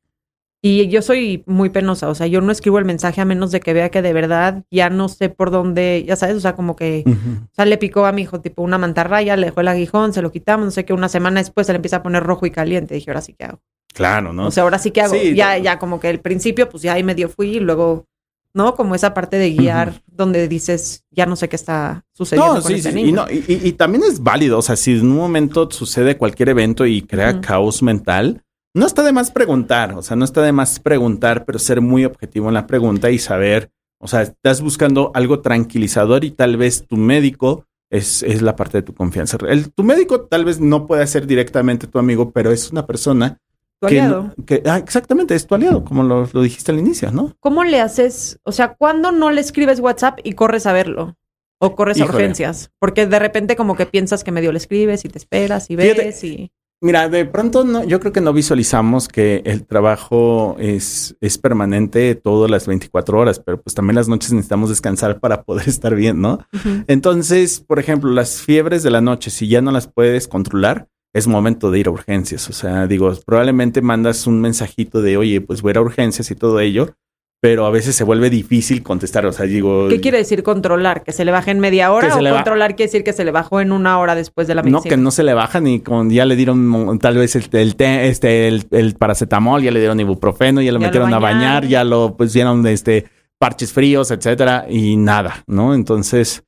[0.65, 3.59] Y yo soy muy penosa, o sea, yo no escribo el mensaje a menos de
[3.59, 6.77] que vea que de verdad ya no sé por dónde, ya sabes, o sea, como
[6.77, 10.13] que, o sea, le picó a mi hijo tipo una mantarraya, le dejó el aguijón,
[10.13, 12.47] se lo quitamos, no sé qué, una semana después se le empieza a poner rojo
[12.47, 12.95] y caliente.
[12.95, 13.61] Dije, ahora sí que hago.
[13.93, 14.47] Claro, ¿no?
[14.47, 15.17] O sea, ahora sí que hago.
[15.17, 18.07] ya, ya como que el principio, pues ya ahí medio fui y luego
[18.55, 18.75] ¿no?
[18.75, 22.63] Como esa parte de guiar donde dices, ya no sé qué está sucediendo.
[22.63, 23.27] con sí, niño.
[23.31, 27.41] Y, también es válido, o sea, si en un momento sucede cualquier evento y crea
[27.41, 28.43] caos mental,
[28.75, 32.05] no está de más preguntar, o sea, no está de más preguntar, pero ser muy
[32.05, 36.87] objetivo en la pregunta y saber, o sea, estás buscando algo tranquilizador y tal vez
[36.87, 39.37] tu médico es, es la parte de tu confianza.
[39.47, 43.39] El, tu médico tal vez no puede ser directamente tu amigo, pero es una persona
[43.79, 44.33] tu aliado.
[44.67, 47.37] ah, exactamente, es tu aliado, como lo, dijiste al inicio, ¿no?
[47.41, 48.39] ¿Cómo le haces?
[48.45, 51.17] O sea, ¿cuándo no le escribes WhatsApp y corres a verlo?
[51.59, 52.71] O corres a urgencias.
[52.79, 56.25] Porque de repente como que piensas que medio le escribes y te esperas y ves
[56.25, 56.51] y...
[56.85, 62.17] Mira, de pronto no, yo creo que no visualizamos que el trabajo es, es permanente
[62.17, 66.21] todas las 24 horas, pero pues también las noches necesitamos descansar para poder estar bien,
[66.21, 66.41] ¿no?
[66.89, 71.29] Entonces, por ejemplo, las fiebres de la noche, si ya no las puedes controlar, es
[71.29, 72.49] momento de ir a urgencias.
[72.49, 76.33] O sea, digo, probablemente mandas un mensajito de, oye, pues voy a ir a urgencias
[76.33, 76.97] y todo ello,
[77.43, 79.27] pero a veces se vuelve difícil contestar.
[79.27, 79.89] O sea, digo.
[79.89, 81.03] ¿Qué quiere decir controlar?
[81.03, 82.15] ¿Que se le baje en media hora?
[82.15, 84.81] ¿O controlar quiere decir que se le bajó en una hora después de la medicina?
[84.85, 86.09] No, que no se le baja ni con.
[86.09, 90.71] Ya le dieron tal vez el, el, este, el, paracetamol, ya le dieron ibuprofeno, ya
[90.71, 93.07] lo metieron a bañar, ya lo pusieron este,
[93.39, 95.75] parches fríos, etcétera, y nada, ¿no?
[95.75, 96.45] Entonces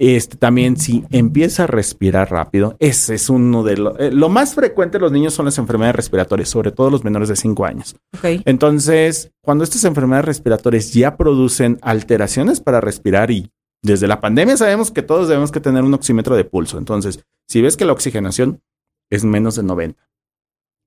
[0.00, 3.98] este, también si empieza a respirar rápido, ese es uno de los...
[3.98, 7.28] Eh, lo más frecuente en los niños son las enfermedades respiratorias, sobre todo los menores
[7.28, 7.96] de 5 años.
[8.22, 13.50] Entonces, cuando estas enfermedades respiratorias ya producen alteraciones para respirar y
[13.82, 16.78] desde la pandemia sabemos que todos debemos que tener un oxímetro de pulso.
[16.78, 18.62] Entonces, si ves que la oxigenación
[19.10, 20.08] es menos de 90,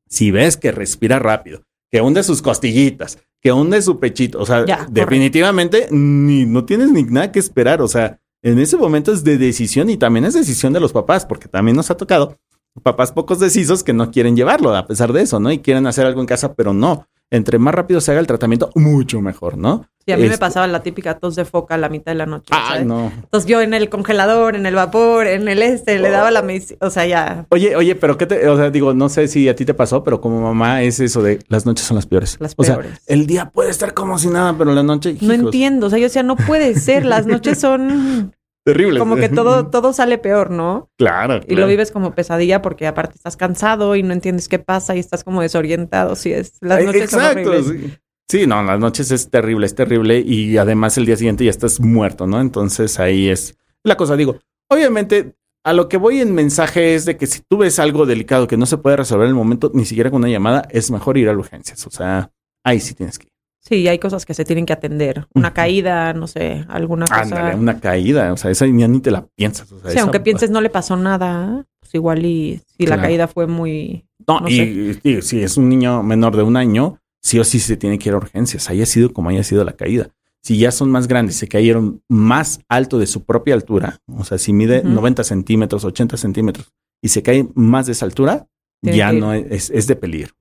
[0.07, 4.63] si ves que respira rápido, que hunde sus costillitas, que hunde su pechito, o sea,
[4.89, 9.37] definitivamente ni, no tienes ni nada que esperar, o sea, en ese momento es de
[9.37, 12.37] decisión y también es decisión de los papás, porque también nos ha tocado
[12.83, 15.51] papás pocos decisos que no quieren llevarlo a pesar de eso, ¿no?
[15.51, 17.07] Y quieren hacer algo en casa, pero no.
[17.31, 19.87] Entre más rápido se haga el tratamiento, mucho mejor, ¿no?
[20.05, 22.25] Sí, a mí me pasaba la típica tos de foca a la mitad de la
[22.25, 22.47] noche.
[22.51, 23.11] Ah, no.
[23.15, 26.79] Entonces yo en el congelador, en el vapor, en el este, le daba la medicina,
[26.81, 27.45] o sea, ya.
[27.49, 30.03] Oye, oye, pero qué te, o sea, digo, no sé si a ti te pasó,
[30.03, 32.35] pero como mamá es eso de las noches son las peores.
[32.41, 32.77] Las peores.
[32.77, 35.15] O sea, el día puede estar como si nada, pero la noche.
[35.21, 38.99] No entiendo, o sea, yo decía, no puede ser, las noches son Terrible.
[38.99, 40.89] Como que todo, todo sale peor, ¿no?
[40.97, 44.95] Claro, Y lo vives como pesadilla porque aparte estás cansado y no entiendes qué pasa
[44.95, 46.15] y estás como desorientado.
[46.15, 46.57] Sí, es.
[46.61, 47.93] Las noches Exacto, sí.
[48.29, 51.81] Sí, no, las noches es terrible, es terrible y además el día siguiente ya estás
[51.81, 52.39] muerto, ¿no?
[52.39, 54.15] Entonces ahí es la cosa.
[54.15, 54.37] Digo,
[54.69, 58.47] obviamente a lo que voy en mensaje es de que si tú ves algo delicado
[58.47, 61.17] que no se puede resolver en el momento, ni siquiera con una llamada, es mejor
[61.17, 61.85] ir a urgencias.
[61.85, 62.31] O sea,
[62.63, 63.30] ahí sí tienes que ir.
[63.61, 65.27] Sí, hay cosas que se tienen que atender.
[65.33, 67.21] Una caída, no sé, alguna cosa.
[67.21, 68.33] Ándale, una caída.
[68.33, 69.71] O sea, esa ya ni te la piensas.
[69.71, 73.27] O sea, sí, aunque pienses no le pasó nada, pues igual y si la caída
[73.27, 74.05] fue muy.
[74.27, 77.99] No, y, si es un niño menor de un año, sí o sí se tiene
[77.99, 78.69] que ir a urgencias.
[78.69, 80.09] Haya sido como haya sido la caída.
[80.43, 84.39] Si ya son más grandes, se cayeron más alto de su propia altura, o sea,
[84.39, 88.47] si mide 90 centímetros, 80 centímetros y se cae más de esa altura,
[88.81, 90.33] ya no es, es, de peligro.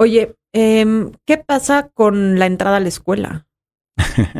[0.00, 3.46] Oye, eh, ¿qué pasa con la entrada a la escuela?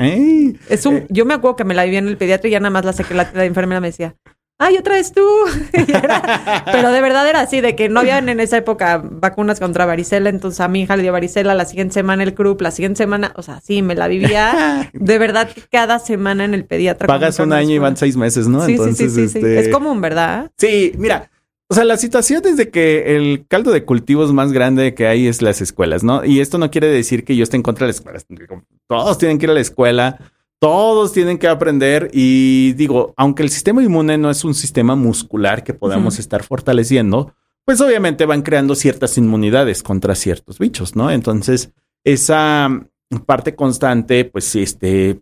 [0.71, 1.07] es un, eh.
[1.11, 2.95] yo me acuerdo que me la viví en el pediatra y ya nada más la
[2.95, 4.17] saqué la, enfermera me decía,
[4.59, 5.21] ay, otra vez tú.
[6.73, 10.31] pero de verdad era así, de que no habían en esa época vacunas contra varicela,
[10.31, 13.35] entonces a mi hija le dio varicela, la siguiente semana el CRUP, la siguiente semana,
[13.37, 17.07] o sea, sí, me la vivía de verdad cada semana en el pediatra.
[17.07, 18.65] Pagas un año y van seis meses, ¿no?
[18.65, 20.51] Sí, sí, sí, sí, este Es común, ¿verdad?
[20.57, 21.29] Sí, mira,
[21.71, 25.29] o sea, la situación es de que el caldo de cultivos más grande que hay
[25.29, 26.25] es las escuelas, ¿no?
[26.25, 28.27] Y esto no quiere decir que yo esté en contra de las escuelas.
[28.89, 30.19] Todos tienen que ir a la escuela,
[30.59, 35.63] todos tienen que aprender y digo, aunque el sistema inmune no es un sistema muscular
[35.63, 41.09] que podamos estar fortaleciendo, pues obviamente van creando ciertas inmunidades contra ciertos bichos, ¿no?
[41.09, 41.71] Entonces,
[42.03, 42.69] esa
[43.27, 45.21] parte constante, pues este,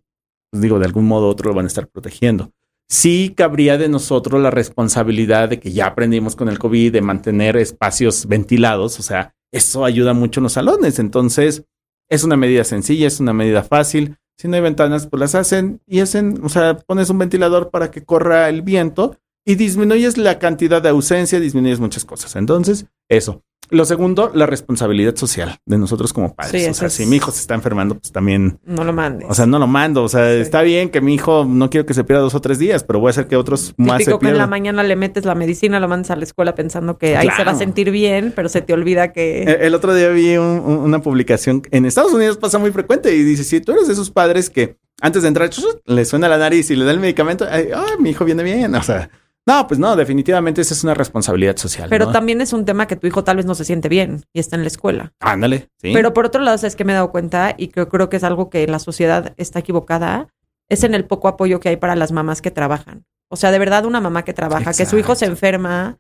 [0.51, 2.53] pues digo, de algún modo u otro lo van a estar protegiendo.
[2.91, 7.57] Sí cabría de nosotros la responsabilidad de que ya aprendimos con el COVID de mantener
[7.57, 10.99] espacios ventilados, o sea, eso ayuda mucho en los salones.
[10.99, 11.65] Entonces,
[12.09, 14.17] es una medida sencilla, es una medida fácil.
[14.39, 17.91] Si no hay ventanas, pues las hacen y hacen, o sea, pones un ventilador para
[17.91, 22.37] que corra el viento y disminuyes la cantidad de ausencia, disminuyes muchas cosas.
[22.37, 23.43] Entonces, eso.
[23.71, 26.69] Lo segundo, la responsabilidad social de nosotros como padres.
[26.69, 28.59] o sea, si mi hijo se está enfermando, pues también.
[28.65, 29.29] No lo mandes.
[29.31, 30.03] O sea, no lo mando.
[30.05, 32.59] O sea, está bien que mi hijo no quiero que se pierda dos o tres
[32.59, 35.25] días, pero voy a hacer que otros más se que en la mañana le metes
[35.25, 38.33] la medicina, lo mandas a la escuela pensando que ahí se va a sentir bien,
[38.35, 39.43] pero se te olvida que.
[39.43, 43.61] El, otro día vi una publicación en Estados Unidos pasa muy frecuente y dice: si
[43.61, 45.51] tú eres de esos padres que antes de entrar
[45.87, 47.69] le suena la nariz y le da el medicamento, ay,
[48.01, 48.75] mi hijo viene bien.
[48.75, 49.11] O sea.
[49.49, 51.89] No, pues no, definitivamente esa es una responsabilidad social.
[51.89, 54.41] Pero también es un tema que tu hijo tal vez no se siente bien y
[54.41, 55.15] está en la escuela.
[55.21, 55.93] Ándale, sí.
[55.95, 58.25] Pero por otro lado, es que me he dado cuenta y creo, creo que es
[58.25, 60.29] algo que la sociedad está equivocada,
[60.69, 63.07] es en el poco apoyo que hay para las mamás que trabajan.
[63.29, 65.99] O sea, de verdad, una mamá que trabaja, que su hijo se enferma,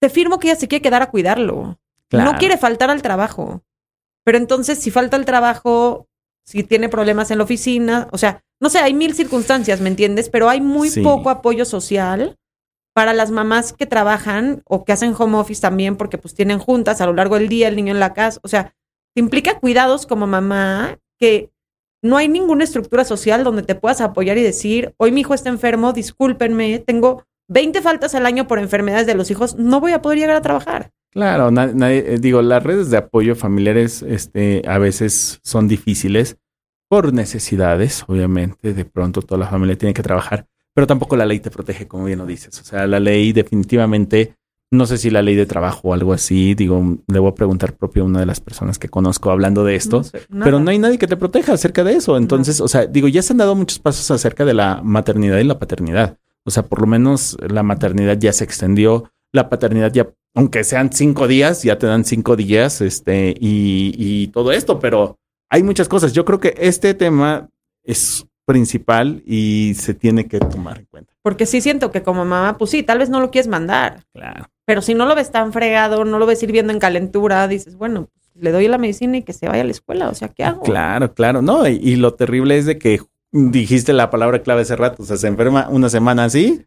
[0.00, 1.80] te firmo que ella se quiere quedar a cuidarlo.
[2.12, 3.64] No quiere faltar al trabajo.
[4.22, 6.06] Pero entonces, si falta el trabajo,
[6.44, 10.28] si tiene problemas en la oficina, o sea, no sé, hay mil circunstancias, ¿me entiendes?
[10.28, 12.36] Pero hay muy poco apoyo social
[12.94, 17.00] para las mamás que trabajan o que hacen home office también porque pues tienen juntas
[17.00, 18.38] a lo largo del día el niño en la casa.
[18.42, 18.74] O sea,
[19.14, 21.50] te implica cuidados como mamá que
[22.02, 25.48] no hay ninguna estructura social donde te puedas apoyar y decir, hoy mi hijo está
[25.48, 30.02] enfermo, discúlpenme, tengo 20 faltas al año por enfermedades de los hijos, no voy a
[30.02, 30.90] poder llegar a trabajar.
[31.10, 36.36] Claro, nadie, eh, digo, las redes de apoyo familiares este, a veces son difíciles
[36.90, 41.38] por necesidades, obviamente, de pronto toda la familia tiene que trabajar, pero tampoco la ley
[41.38, 42.60] te protege, como bien lo dices.
[42.60, 44.34] O sea, la ley definitivamente,
[44.72, 47.76] no sé si la ley de trabajo o algo así, digo, le voy a preguntar
[47.76, 50.02] propio a una de las personas que conozco hablando de esto,
[50.42, 52.16] pero no hay nadie que te proteja acerca de eso.
[52.16, 55.44] Entonces, o sea, digo, ya se han dado muchos pasos acerca de la maternidad y
[55.44, 56.18] la paternidad.
[56.42, 60.92] O sea, por lo menos la maternidad ya se extendió, la paternidad ya, aunque sean
[60.92, 65.19] cinco días, ya te dan cinco días, este, y, y todo esto, pero
[65.50, 66.12] hay muchas cosas.
[66.12, 67.48] Yo creo que este tema
[67.82, 71.12] es principal y se tiene que tomar en cuenta.
[71.22, 74.04] Porque sí siento que como mamá, pues sí, tal vez no lo quieres mandar.
[74.12, 74.48] Claro.
[74.64, 78.08] Pero si no lo ves tan fregado, no lo ves hirviendo en calentura, dices, bueno,
[78.34, 80.08] le doy la medicina y que se vaya a la escuela.
[80.08, 80.62] O sea, ¿qué hago?
[80.62, 81.42] Claro, claro.
[81.42, 83.00] No, y, y lo terrible es de que
[83.32, 85.02] dijiste la palabra clave hace rato.
[85.02, 86.64] O sea, se enferma una semana así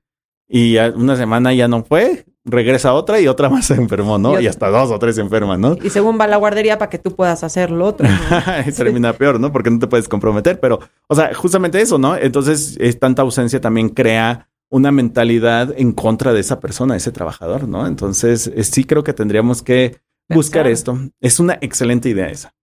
[0.47, 4.39] y una semana ya no fue regresa otra y otra más se enfermó, ¿no?
[4.39, 5.75] Y, hasta dos o tres se enferman, ¿no?
[5.81, 8.07] Y según va la guardería para que tú puedas hacer lo otro.
[8.75, 9.51] termina peor, ¿no?
[9.51, 12.15] Porque no te puedes comprometer, pero, o sea, justamente eso, ¿no?
[12.15, 17.67] Entonces, es, tanta ausencia también crea una mentalidad en contra de esa persona, ese trabajador,
[17.67, 17.85] ¿no?
[17.85, 20.97] Entonces, sí creo que tendríamos que buscar esto.
[21.21, 22.55] Es una excelente idea esa.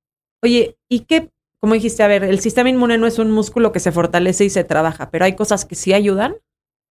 [0.43, 1.31] Oye, ¿y qué?
[1.61, 4.51] Como dijiste, a ver, el sistema inmune no es un músculo que se fortalece y
[4.51, 6.37] se trabaja, pero hay cosas que sí ayudan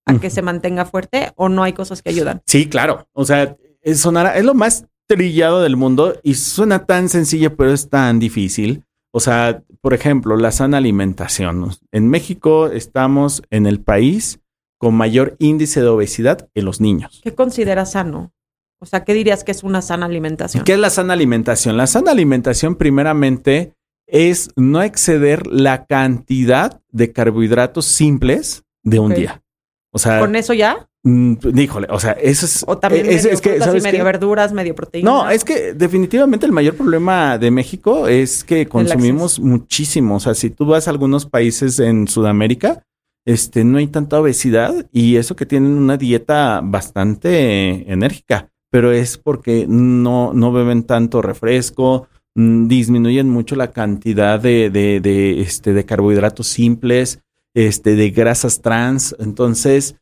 [0.05, 2.41] a que se mantenga fuerte o no hay cosas que ayudan?
[2.45, 3.07] Sí, claro.
[3.13, 7.89] O sea, es, es lo más trillado del mundo y suena tan sencillo, pero es
[7.89, 8.83] tan difícil.
[9.12, 11.71] O sea, por ejemplo, la sana alimentación.
[11.91, 14.39] En México estamos en el país
[14.77, 17.21] con mayor índice de obesidad en los niños.
[17.23, 18.31] ¿Qué consideras sano?
[18.79, 20.63] O sea, ¿qué dirías que es una sana alimentación?
[20.63, 21.75] ¿Qué es la sana alimentación?
[21.75, 23.73] La sana alimentación primeramente
[24.07, 29.43] es no exceder la cantidad de carbohidratos simples de un día.
[29.91, 30.88] O sea, ¿con eso ya?
[31.04, 32.65] Mm, híjole, o sea, eso es.
[32.67, 35.12] O también es, medio que, ¿sabes medio verduras, medio proteínas.
[35.12, 40.15] No, es que definitivamente el mayor problema de México es que consumimos muchísimo.
[40.15, 42.84] O sea, si tú vas a algunos países en Sudamérica,
[43.25, 49.17] este, no hay tanta obesidad y eso que tienen una dieta bastante enérgica, pero es
[49.17, 55.73] porque no, no beben tanto refresco, mm, disminuyen mucho la cantidad de, de, de, este,
[55.73, 57.21] de carbohidratos simples
[57.53, 59.15] este, de grasas trans.
[59.19, 59.95] Entonces,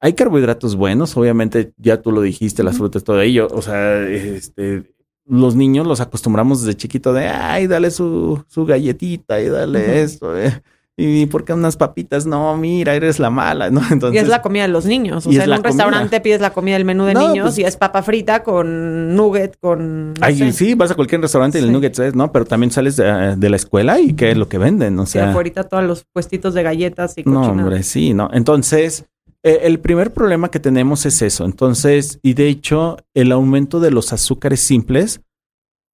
[0.00, 3.48] hay carbohidratos buenos, obviamente ya tú lo dijiste, las frutas, todo ello.
[3.50, 9.40] O sea, este, los niños los acostumbramos desde chiquito de, ay, dale su, su galletita
[9.40, 10.38] y dale esto.
[10.38, 10.62] Eh.
[11.00, 12.26] ¿Y por qué unas papitas?
[12.26, 13.80] No, mira, eres la mala, ¿no?
[13.88, 15.24] Entonces, y es la comida de los niños.
[15.28, 17.76] O sea, en un restaurante pides la comida del menú de niños pues y es
[17.76, 20.14] papa frita con nugget, con.
[20.20, 22.32] ay, sí, vas a cualquier restaurante y el nugget es, ¿no?
[22.32, 25.32] Pero también sales de, la escuela y qué es lo que venden, o sea.
[25.32, 28.28] Ahorita todos los puestitos de galletas y No, hombre, sí, ¿no?
[28.32, 29.04] Entonces,
[29.44, 31.44] eh, el primer problema que tenemos es eso.
[31.44, 35.20] Entonces, y de hecho, el aumento de los azúcares simples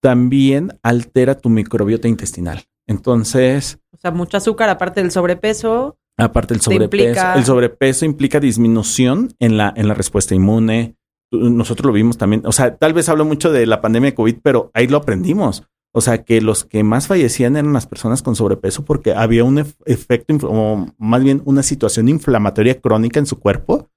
[0.00, 2.64] también altera tu microbiota intestinal.
[2.86, 3.78] Entonces.
[3.92, 5.96] O sea, mucho azúcar, aparte del sobrepeso.
[6.16, 7.34] Aparte del sobrepeso.
[7.34, 10.96] El sobrepeso implica disminución en la, en la respuesta inmune.
[11.30, 12.42] Nosotros lo vimos también.
[12.44, 15.64] O sea, tal vez hablo mucho de la pandemia de COVID, pero ahí lo aprendimos.
[15.96, 19.64] O sea, que los que más fallecían eran las personas con sobrepeso porque había un
[19.86, 23.88] efecto, o más bien una situación inflamatoria crónica en su cuerpo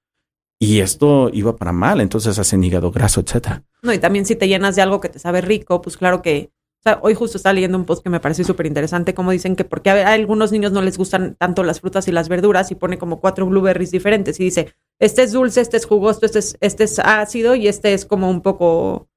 [0.59, 3.63] y esto iba para mal, entonces hacen hígado graso, etcétera.
[3.81, 6.51] No, y también si te llenas de algo que te sabe rico, pues claro que
[6.79, 9.55] o sea, hoy justo estaba leyendo un post que me pareció súper interesante, como dicen
[9.55, 12.75] que porque a, algunos niños no les gustan tanto las frutas y las verduras y
[12.75, 16.57] pone como cuatro blueberries diferentes y dice, este es dulce, este es jugoso, este es,
[16.61, 19.09] este es ácido y este es como un poco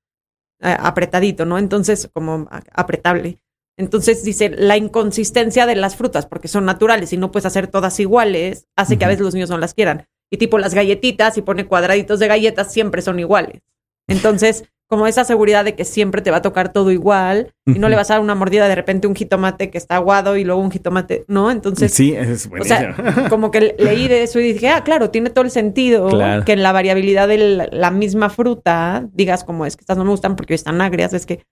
[0.60, 1.58] eh, apretadito, ¿no?
[1.58, 3.38] Entonces, como apretable.
[3.76, 7.98] Entonces dice, la inconsistencia de las frutas, porque son naturales y no puedes hacer todas
[7.98, 10.06] iguales, hace que a veces los niños no las quieran.
[10.30, 13.62] Y tipo las galletitas, y pone cuadraditos de galletas, siempre son iguales.
[14.06, 17.88] Entonces, como esa seguridad de que siempre te va a tocar todo igual y no
[17.88, 20.60] le vas a dar una mordida de repente un jitomate que está aguado y luego
[20.60, 21.52] un jitomate, ¿no?
[21.52, 25.30] Entonces, sí, es o sea, como que leí de eso y dije, ah, claro, tiene
[25.30, 26.10] todo el sentido
[26.44, 30.10] que en la variabilidad de la misma fruta digas como es que estas no me
[30.10, 31.44] gustan porque están agrias, es que,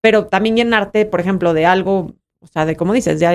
[0.00, 3.26] pero también llenarte, por ejemplo, de algo, o sea, de como dices, de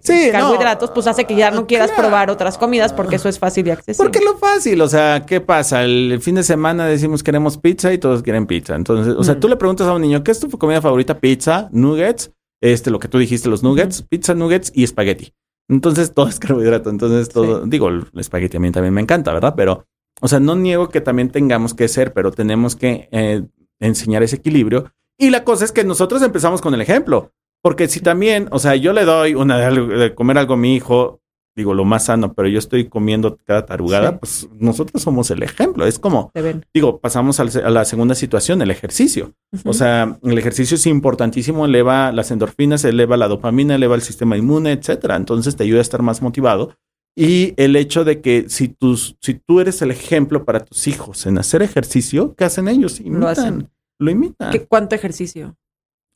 [0.00, 3.66] sí, carbohidratos, pues hace que ya no quieras probar otras comidas porque eso es fácil
[3.66, 4.08] y accesible.
[4.08, 5.82] Porque lo fácil, o sea, ¿qué pasa?
[5.84, 8.76] El fin de semana decimos queremos pizza y todos quieren pizza.
[8.76, 9.40] Entonces, o sea, mm.
[9.40, 11.18] tú le preguntas a un niño, ¿qué es tu comida favorita?
[11.18, 15.34] Pizza, nuggets, este, lo que tú dijiste, los nuggets, pizza, nuggets y espagueti.
[15.68, 16.90] Entonces, todo es carbohidrato.
[16.90, 19.54] Entonces, todo, digo, el espagueti a mí también me encanta, ¿verdad?
[19.56, 19.86] Pero,
[20.20, 23.42] o sea, no niego que también tengamos que ser, pero tenemos que eh,
[23.78, 24.92] enseñar ese equilibrio.
[25.18, 27.32] Y la cosa es que nosotros empezamos con el ejemplo.
[27.62, 31.20] Porque si también, o sea, yo le doy una de, comer algo a mi hijo,
[31.54, 35.86] digo, lo más sano, pero yo estoy comiendo cada tarugada, pues nosotros somos el ejemplo.
[35.86, 36.32] Es como,
[36.72, 39.34] digo, pasamos a la segunda situación, el ejercicio.
[39.64, 44.36] O sea, el ejercicio es importantísimo, eleva las endorfinas, eleva la dopamina, eleva el sistema
[44.36, 45.16] inmune, etcétera.
[45.16, 46.74] Entonces te ayuda a estar más motivado.
[47.16, 51.26] Y el hecho de que si, tus, si tú eres el ejemplo para tus hijos
[51.26, 53.00] en hacer ejercicio, ¿qué hacen ellos?
[53.00, 53.70] Imitan, lo, hacen.
[53.98, 54.52] lo imitan.
[54.52, 55.56] ¿Qué, ¿Cuánto ejercicio?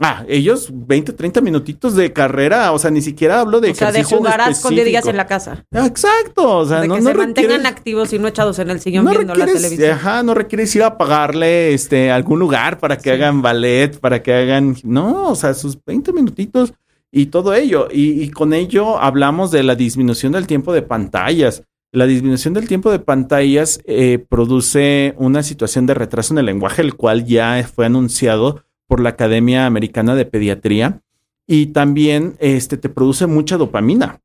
[0.00, 3.92] Ah, ellos 20, 30 minutitos de carrera, o sea, ni siquiera hablo de O sea,
[3.92, 5.64] de jugarás con días en la casa.
[5.72, 8.80] Ah, exacto, o sea, de no, que se mantengan activos y no echados en el
[8.80, 9.92] sillón viendo la televisión.
[9.92, 14.34] Ajá, no requieres ir a pagarle este algún lugar para que hagan ballet, para que
[14.34, 16.74] hagan, no, o sea, sus 20 minutitos
[17.12, 17.86] y todo ello.
[17.92, 21.62] Y, con ello hablamos de la disminución del tiempo de pantallas.
[21.92, 26.82] La disminución del tiempo de pantallas eh, produce una situación de retraso en el lenguaje,
[26.82, 31.02] el cual ya fue anunciado por la Academia Americana de Pediatría
[31.46, 34.20] y también este, te produce mucha dopamina.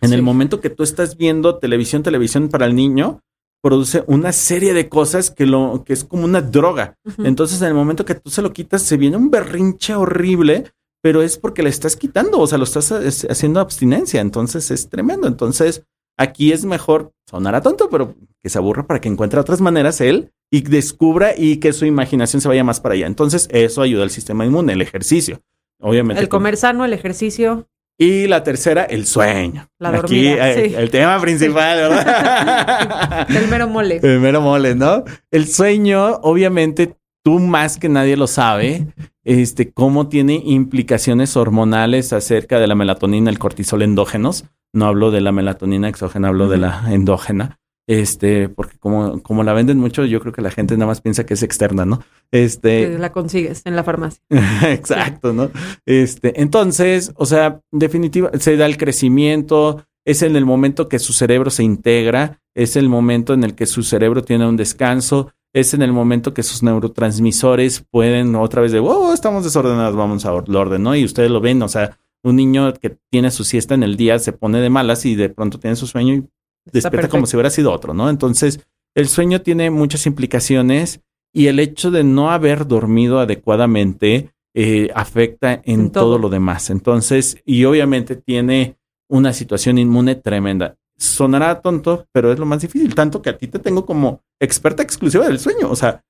[0.00, 3.20] En el momento que tú estás viendo televisión, televisión para el niño,
[3.62, 6.96] produce una serie de cosas que lo que es como una droga.
[7.18, 10.70] Entonces, en el momento que tú se lo quitas, se viene un berrinche horrible,
[11.02, 14.20] pero es porque le estás quitando, o sea, lo estás haciendo abstinencia.
[14.20, 15.26] Entonces, es tremendo.
[15.26, 15.82] Entonces,
[16.18, 20.00] aquí es mejor sonar a tonto, pero que se aburra para que encuentre otras maneras
[20.00, 23.06] él y descubra y que su imaginación se vaya más para allá.
[23.06, 25.40] Entonces, eso ayuda al sistema inmune, el ejercicio.
[25.80, 26.22] Obviamente.
[26.22, 27.68] El comer sano, el ejercicio.
[27.98, 29.68] Y la tercera, el sueño.
[29.78, 33.26] La dormida, Aquí, el tema principal, ¿verdad?
[33.30, 34.00] el mero mole.
[34.02, 35.04] El mero mole, ¿no?
[35.30, 36.94] El sueño, obviamente,
[37.24, 38.86] tú más que nadie lo sabe,
[39.24, 44.44] este, cómo tiene implicaciones hormonales acerca de la melatonina, el cortisol endógenos.
[44.74, 47.58] No hablo de la melatonina exógena, hablo de la endógena.
[47.88, 51.24] Este, porque como, como la venden mucho, yo creo que la gente nada más piensa
[51.24, 52.02] que es externa, ¿no?
[52.32, 52.98] Este.
[52.98, 54.20] La consigues en la farmacia.
[54.62, 55.50] Exacto, ¿no?
[55.84, 61.12] Este, entonces, o sea, definitiva, se da el crecimiento, es en el momento que su
[61.12, 65.72] cerebro se integra, es el momento en el que su cerebro tiene un descanso, es
[65.72, 70.32] en el momento que sus neurotransmisores pueden otra vez de, oh, estamos desordenados, vamos a
[70.32, 70.94] orden, ¿no?
[70.96, 74.18] Y ustedes lo ven, o sea, un niño que tiene su siesta en el día
[74.18, 76.28] se pone de malas y de pronto tiene su sueño y
[76.72, 78.10] despierta como si hubiera sido otro, ¿no?
[78.10, 78.60] Entonces,
[78.94, 81.00] el sueño tiene muchas implicaciones
[81.32, 86.18] y el hecho de no haber dormido adecuadamente eh, afecta en, todo.
[86.18, 86.70] lo demás.
[86.70, 90.76] Entonces, y obviamente tiene una situación inmune tremenda.
[90.96, 94.82] Sonará tonto, pero es lo más difícil, tanto que a ti te tengo como experta
[94.82, 96.02] exclusiva del sueño, o sea,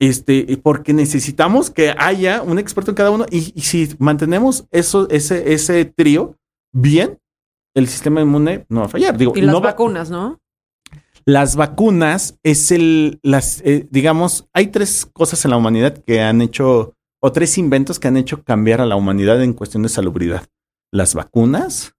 [0.00, 5.52] este, porque necesitamos que haya un experto en cada uno y, si mantenemos eso, ese,
[5.52, 6.36] ese trío
[6.72, 7.18] bien,
[7.78, 9.16] el sistema inmune no va a fallar.
[9.16, 10.40] Digo, y las vacunas, ¿no?
[11.24, 16.40] Las vacunas es el, las, eh, digamos, hay tres cosas en la humanidad que han
[16.40, 20.46] hecho, o tres inventos que han hecho cambiar a la humanidad en cuestión de salubridad.
[20.90, 21.94] Las vacunas,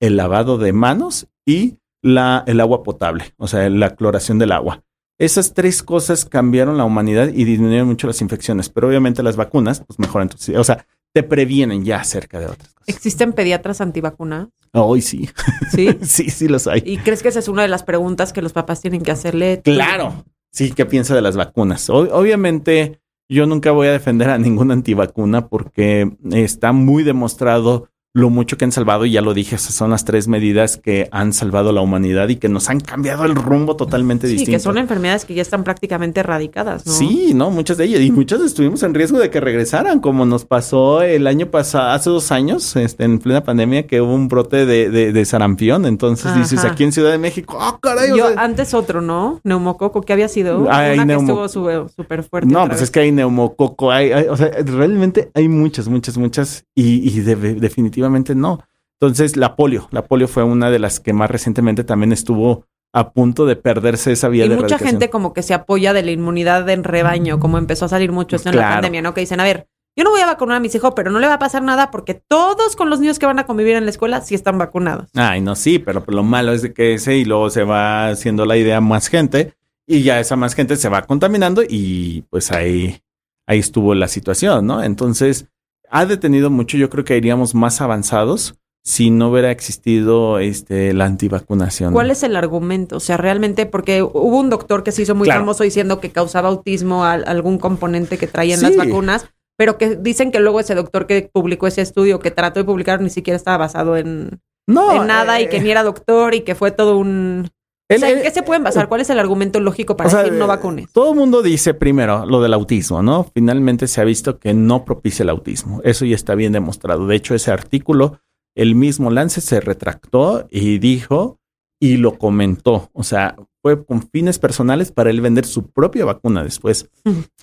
[0.00, 4.82] el lavado de manos y la, el agua potable, o sea, la cloración del agua.
[5.18, 9.82] Esas tres cosas cambiaron la humanidad y disminuyeron mucho las infecciones, pero obviamente las vacunas,
[9.86, 10.28] pues mejoran.
[10.56, 12.88] O sea, te previenen ya acerca de otras cosas.
[12.88, 14.48] ¿Existen pediatras antivacunas?
[14.72, 15.30] Hoy sí.
[15.70, 15.96] ¿Sí?
[16.02, 16.82] sí, sí los hay.
[16.84, 19.62] ¿Y crees que esa es una de las preguntas que los papás tienen que hacerle?
[19.62, 20.24] Claro.
[20.50, 21.88] Sí, ¿qué piensa de las vacunas?
[21.88, 28.56] obviamente, yo nunca voy a defender a ninguna antivacuna porque está muy demostrado lo mucho
[28.56, 31.72] que han salvado, y ya lo dije, esas son las tres medidas que han salvado
[31.72, 34.46] la humanidad y que nos han cambiado el rumbo totalmente distinto.
[34.46, 36.92] Sí, que son enfermedades que ya están prácticamente erradicadas, ¿no?
[36.92, 40.44] Sí, no, muchas de ellas, y muchas estuvimos en riesgo de que regresaran, como nos
[40.44, 44.64] pasó el año pasado, hace dos años, este, en plena pandemia, que hubo un brote
[44.64, 45.84] de, de, sarampión.
[45.84, 48.16] Entonces dices, aquí en Ciudad de México, ¡ah, caray!
[48.16, 49.40] Yo, antes otro, ¿no?
[49.42, 50.70] Neumococo, ¿qué había sido?
[50.70, 52.52] Hay Una que estuvo súper fuerte.
[52.52, 57.08] No, pues es que hay neumococo, hay, o sea, realmente hay muchas, muchas, muchas, y,
[57.08, 58.03] y definitivamente
[58.34, 58.64] no.
[59.00, 63.10] Entonces, la polio, la polio fue una de las que más recientemente también estuvo a
[63.10, 66.12] punto de perderse esa vía y de mucha gente como que se apoya de la
[66.12, 69.12] inmunidad en rebaño, como empezó a salir mucho esto en la pandemia, ¿no?
[69.14, 71.26] Que dicen, a ver, yo no voy a vacunar a mis hijos, pero no le
[71.26, 73.90] va a pasar nada porque todos con los niños que van a convivir en la
[73.90, 75.08] escuela sí están vacunados.
[75.14, 78.56] Ay, no, sí, pero lo malo es que ese y luego se va haciendo la
[78.56, 79.54] idea más gente
[79.86, 83.00] y ya esa más gente se va contaminando y pues ahí,
[83.46, 84.82] ahí estuvo la situación, ¿no?
[84.82, 85.48] Entonces,
[85.90, 86.76] ha detenido mucho.
[86.76, 91.92] Yo creo que iríamos más avanzados si no hubiera existido este la antivacunación.
[91.92, 92.96] ¿Cuál es el argumento?
[92.96, 96.48] O sea, realmente, porque hubo un doctor que se hizo muy famoso diciendo que causaba
[96.48, 99.26] autismo a, algún componente que traían las vacunas,
[99.56, 103.00] pero que dicen que luego ese doctor que publicó ese estudio, que trató de publicar,
[103.00, 106.70] ni siquiera estaba basado en, nada y que eh, ni era doctor y que fue
[106.70, 107.48] todo un
[107.88, 108.88] ¿En qué se pueden basar?
[108.88, 110.90] ¿Cuál es el argumento lógico para decir no vacunes?
[110.92, 113.24] Todo el mundo dice primero lo del autismo, ¿no?
[113.34, 115.80] Finalmente se ha visto que no propicia el autismo.
[115.84, 117.06] Eso ya está bien demostrado.
[117.06, 118.20] De hecho, ese artículo,
[118.54, 121.38] el mismo Lance se retractó y dijo
[121.78, 122.88] y lo comentó.
[122.94, 126.88] O sea, fue con fines personales para él vender su propia vacuna después.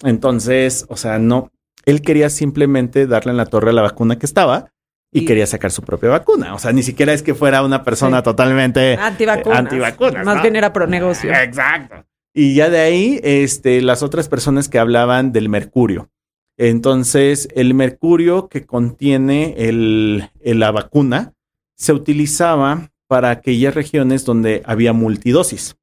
[0.04, 1.52] Entonces, o sea, no,
[1.86, 4.72] él quería simplemente darle en la torre a la vacuna que estaba
[5.12, 6.54] y, quería sacar su propia vacuna.
[6.56, 10.24] O sea, ni siquiera es que fuera una persona totalmente antivacuna.
[10.24, 11.32] Más bien era pro negocio.
[11.34, 12.06] Exacto.
[12.34, 16.10] Y ya de ahí, este, las otras personas que hablaban del mercurio.
[16.58, 21.34] Entonces, el mercurio que contiene el, la vacuna
[21.76, 25.76] se utilizaba para aquellas regiones donde había multidosis.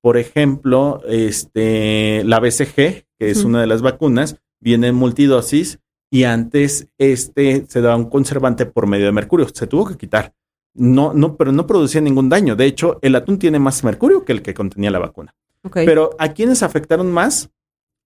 [0.00, 5.78] Por ejemplo, este, la BCG, que es una de las vacunas, viene en multidosis
[6.12, 9.48] y antes este se daba un conservante por medio de mercurio.
[9.48, 10.34] Se tuvo que quitar.
[10.74, 12.54] No, no, pero no producía ningún daño.
[12.54, 15.34] De hecho, el atún tiene más mercurio que el que contenía la vacuna.
[15.72, 17.50] Pero a quienes afectaron más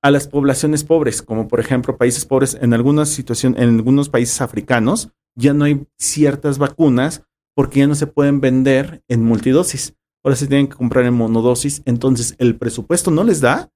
[0.02, 4.40] a las poblaciones pobres, como por ejemplo países pobres en algunas situaciones, en algunos países
[4.40, 7.24] africanos, ya no hay ciertas vacunas
[7.56, 9.96] porque ya no se pueden vender en multidosis.
[10.22, 11.82] Ahora se tienen que comprar en monodosis.
[11.86, 13.68] Entonces el presupuesto no les da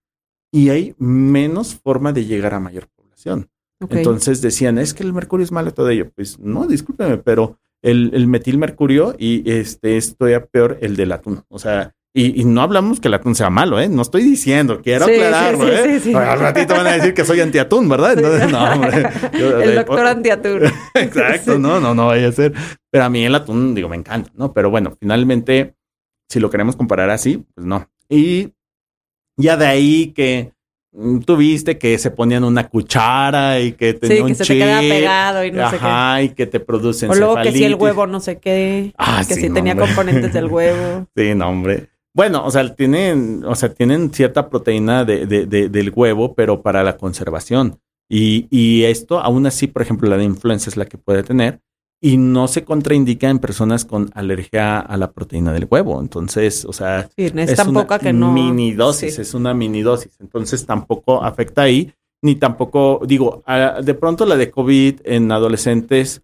[0.52, 3.50] y hay menos forma de llegar a mayor población.
[3.88, 6.10] Entonces decían, es que el mercurio es malo todo ello.
[6.14, 11.42] Pues no, discúlpeme, pero el, el metilmercurio y este es todavía peor el del atún.
[11.48, 13.88] O sea, y, no hablamos que el atún sea malo, ¿eh?
[13.88, 16.00] No estoy diciendo, quiero aclararlo, ¿eh?
[16.16, 18.18] Al ratito van a decir que soy antiatún, ¿verdad?
[18.18, 19.08] Entonces, no, hombre.
[19.32, 20.62] el doctor antiatún.
[20.94, 22.52] Exacto, no, no, no vaya a ser.
[22.90, 24.52] Pero a mí el atún, digo, me encanta, ¿no?
[24.52, 25.76] Pero bueno, finalmente,
[26.28, 27.88] si lo queremos comparar así, pues no.
[28.08, 28.54] Y
[29.36, 30.52] ya de ahí que
[31.24, 35.44] tuviste que se ponían una cuchara y que tenía sí, que se te quedaba pegado
[35.44, 36.24] y no sé qué.
[36.24, 39.34] y que te producen O luego que si el huevo no sé qué, ah, que
[39.34, 41.06] si tenía componentes del huevo.
[41.16, 41.88] Sí, no, hombre.
[42.12, 46.60] Bueno, o sea, tienen, o sea, tienen cierta proteína de, de, de, del huevo, pero
[46.60, 47.78] para la conservación.
[48.08, 51.60] Y, y esto, aún así, por ejemplo, la de influenza es la que puede tener,
[52.00, 56.00] y no se contraindica en personas con alergia a la proteína del huevo.
[56.00, 57.32] Entonces, o sea, es
[57.66, 58.32] una que no...
[58.32, 60.16] mini dosis, es una mini dosis.
[60.18, 61.92] Entonces tampoco afecta ahí,
[62.22, 63.42] ni tampoco, digo,
[63.82, 66.22] de pronto la de COVID en adolescentes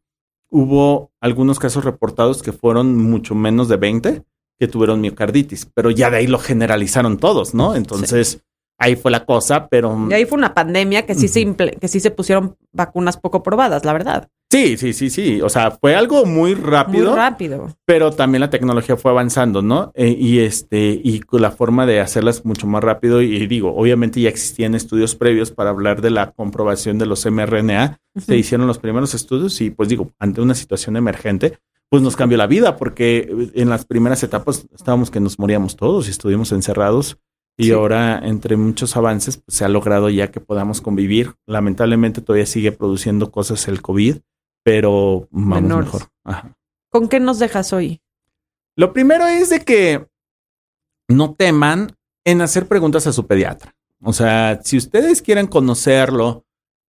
[0.49, 4.22] hubo algunos casos reportados que fueron mucho menos de 20
[4.59, 7.74] que tuvieron miocarditis, pero ya de ahí lo generalizaron todos, ¿no?
[7.74, 8.43] Entonces,
[8.79, 10.07] ahí fue la cosa, pero...
[10.09, 13.85] Y ahí fue una pandemia que sí, se que sí se pusieron vacunas poco probadas,
[13.85, 14.31] la verdad.
[14.51, 15.40] Sí, sí, sí, sí.
[15.42, 17.11] O sea, fue algo muy rápido.
[17.11, 17.76] Muy rápido.
[17.84, 19.90] Pero también la tecnología fue avanzando, ¿no?
[19.94, 23.20] Eh, y este, y la forma de hacerlas mucho más rápido.
[23.22, 27.99] Y, digo, obviamente ya existían estudios previos para hablar de la comprobación de los mRNA.
[28.14, 32.38] Se hicieron los primeros estudios y, pues digo, ante una situación emergente, pues nos cambió
[32.38, 37.18] la vida, porque en las primeras etapas estábamos que nos moríamos todos y estuvimos encerrados.
[37.59, 41.34] Y ahora, entre muchos avances, pues, se ha logrado ya que podamos convivir.
[41.47, 44.18] Lamentablemente todavía sigue produciendo cosas el COVID
[44.67, 46.03] pero vamos mejor.
[46.91, 48.01] ¿Con qué nos dejas hoy?
[48.75, 50.09] Lo primero es de que
[51.07, 53.77] no teman en hacer preguntas a su pediatra.
[54.03, 56.47] O sea, si ustedes quieren conocerlo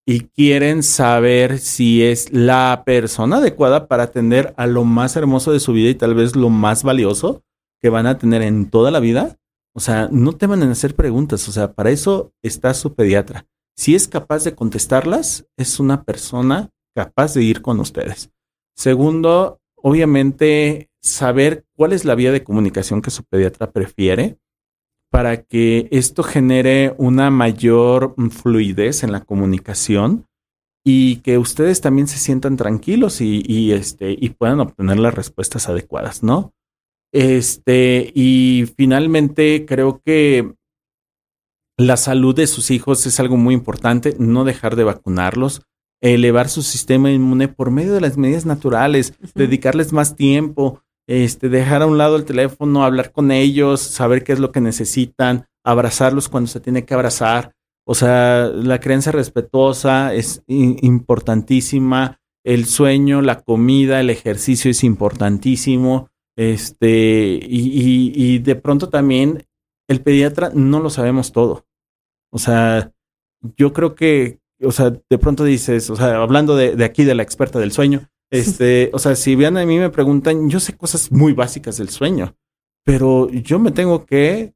[0.07, 5.59] y quieren saber si es la persona adecuada para atender a lo más hermoso de
[5.59, 7.43] su vida y tal vez lo más valioso
[7.79, 9.37] que van a tener en toda la vida,
[9.75, 11.47] o sea, no teman en hacer preguntas.
[11.47, 13.45] O sea, para eso está su pediatra.
[13.75, 18.31] si es capaz de contestarlas, es una persona capaz de ir con ustedes.
[18.75, 24.39] Segundo, obviamente, saber cuál es la vía de comunicación que su pediatra prefiere
[25.11, 30.25] para que esto genere una mayor fluidez en la comunicación
[30.83, 36.23] y que ustedes también se sientan tranquilos y, este, y puedan obtener las respuestas adecuadas,
[36.23, 36.51] ¿no?
[37.11, 40.55] Este, y finalmente creo que
[41.77, 45.61] la salud de sus hijos es algo muy importante, no dejar de vacunarlos,
[46.01, 51.81] elevar su sistema inmune por medio de las medidas naturales, dedicarles más tiempo, este, dejar
[51.81, 56.29] a un lado el teléfono, hablar con ellos, saber qué es lo que necesitan, abrazarlos
[56.29, 57.53] cuando se tiene que abrazar.
[57.85, 66.09] O sea, la creencia respetuosa es importantísima, el sueño, la comida, el ejercicio es importantísimo.
[66.35, 69.47] Este, y, y de pronto también
[69.87, 71.65] el pediatra no lo sabemos todo.
[72.31, 72.91] O sea,
[73.55, 77.15] yo creo que, o sea, de pronto dices, o sea, hablando de, de aquí de
[77.15, 80.75] la experta del sueño, este, o sea, si bien a mí me preguntan, yo sé
[80.75, 82.35] cosas muy básicas del sueño,
[82.83, 84.53] pero yo me tengo que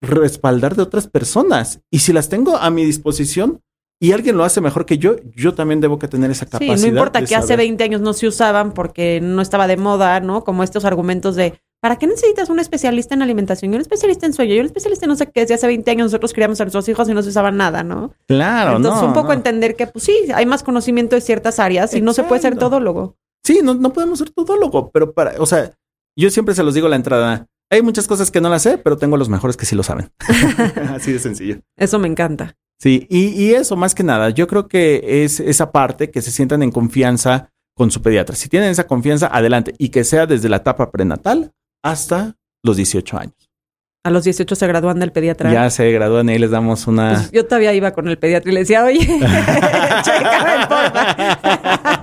[0.00, 1.80] respaldar de otras personas.
[1.90, 3.60] Y si las tengo a mi disposición
[4.00, 6.76] y alguien lo hace mejor que yo, yo también debo que tener esa capacidad.
[6.76, 10.20] Sí, no importa que hace 20 años no se usaban porque no estaba de moda,
[10.20, 10.44] ¿no?
[10.44, 14.32] Como estos argumentos de ¿Para qué necesitas un especialista en alimentación y un especialista en
[14.32, 15.40] sueño y un especialista en no sé qué?
[15.40, 18.12] Desde hace 20 años nosotros criamos a nuestros hijos y no se usaba nada, ¿no?
[18.26, 22.00] Claro, Entonces, un poco entender que, pues sí, hay más conocimiento de ciertas áreas y
[22.00, 23.16] no se puede ser todólogo.
[23.44, 25.72] Sí, no, no podemos ser todólogo, pero para, o sea,
[26.16, 27.46] yo siempre se los digo a la entrada.
[27.70, 30.10] Hay muchas cosas que no las sé, pero tengo los mejores que sí lo saben.
[30.94, 31.60] Así de sencillo.
[31.76, 32.56] Eso me encanta.
[32.80, 36.32] Sí, y, y eso más que nada, yo creo que es esa parte que se
[36.32, 38.34] sientan en confianza con su pediatra.
[38.34, 39.74] Si tienen esa confianza, adelante.
[39.78, 41.52] Y que sea desde la etapa prenatal
[41.82, 43.34] hasta los 18 años.
[44.04, 45.52] A los 18 se gradúan del pediatra.
[45.52, 47.14] Ya se gradúan y les damos una.
[47.14, 49.00] Pues yo todavía iba con el pediatra y le decía, oye,
[50.02, 51.97] chécame, porfa.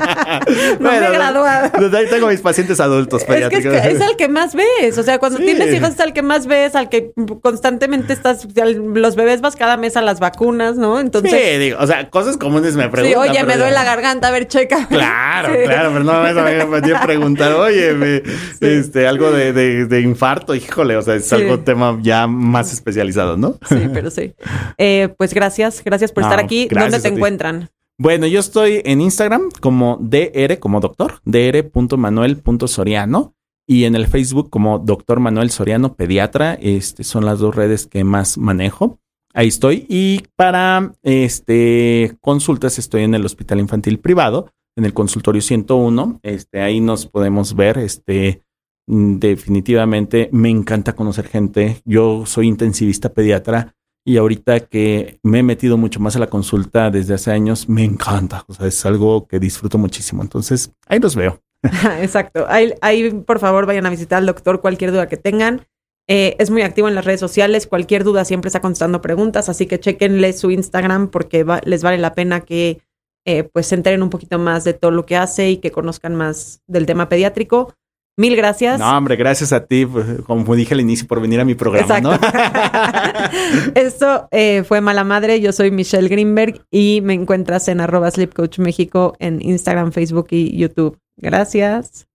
[0.80, 1.72] no me he graduado.
[1.96, 3.74] Ahí tengo mis pacientes adultos pediátricos.
[3.74, 4.98] Es, que es, el que más ves.
[4.98, 8.48] O sea, cuando tienes hijos es el que más ves, al que constantemente estás.
[8.56, 11.00] Los bebés vas cada mes a las vacunas, ¿no?
[11.00, 11.32] Entonces.
[11.32, 13.24] Sí, digo, o sea, cosas comunes me preguntan.
[13.24, 14.88] Sí, oye, me duele la garganta, a ver, checa.
[14.88, 18.24] Claro, claro, pero no me podía preguntar, oye,
[18.62, 23.38] este, algo de, de, de, infarto, híjole, o sea, es algo tema ya más especializado,
[23.38, 23.58] ¿no?
[23.68, 24.34] Sí, pero sí.
[24.78, 26.68] Eh, pues gracias, gracias por estar aquí.
[26.70, 27.70] ¿Dónde te encuentran?
[27.98, 33.34] Bueno, yo estoy en Instagram como DR, como doctor, dr.manuel.soriano
[33.68, 36.56] y en el Facebook como doctor Manuel Soriano, pediatra.
[36.56, 39.00] Este son las dos redes que más manejo.
[39.34, 39.86] Ahí estoy.
[39.90, 46.20] Y para este consultas estoy en el Hospital Infantil Privado, en el consultorio 101.
[46.22, 47.78] Este, ahí nos podemos ver.
[47.78, 48.46] Este,
[48.88, 51.82] Mm, definitivamente me encanta conocer gente.
[51.86, 53.76] Yo soy intensivista pediatra
[54.08, 57.84] y ahorita que me he metido mucho más a la consulta desde hace años, me
[57.84, 58.46] encanta.
[58.48, 60.22] O sea, es algo que disfruto muchísimo.
[60.22, 61.42] Entonces, ahí los veo.
[62.00, 62.46] Exacto.
[62.48, 65.66] Ahí, ahí, por favor, vayan a visitar al doctor cualquier duda que tengan.
[66.08, 67.66] Eh, es muy activo en las redes sociales.
[67.66, 69.50] Cualquier duda siempre está contestando preguntas.
[69.50, 72.82] Así que chequenle su Instagram porque les vale la pena que
[73.26, 76.14] eh, pues se enteren un poquito más de todo lo que hace y que conozcan
[76.14, 77.74] más del tema pediátrico.
[78.18, 78.80] Mil gracias.
[78.80, 82.00] No, hombre, gracias a ti, pues, como dije al inicio, por venir a mi programa,
[82.00, 82.14] ¿no?
[83.76, 85.42] Esto eh, fue Mala Madre.
[85.42, 90.28] Yo soy Michelle Greenberg y me encuentras en arroba Sleep Coach México en Instagram, Facebook
[90.30, 90.98] y YouTube.
[91.18, 92.08] Gracias.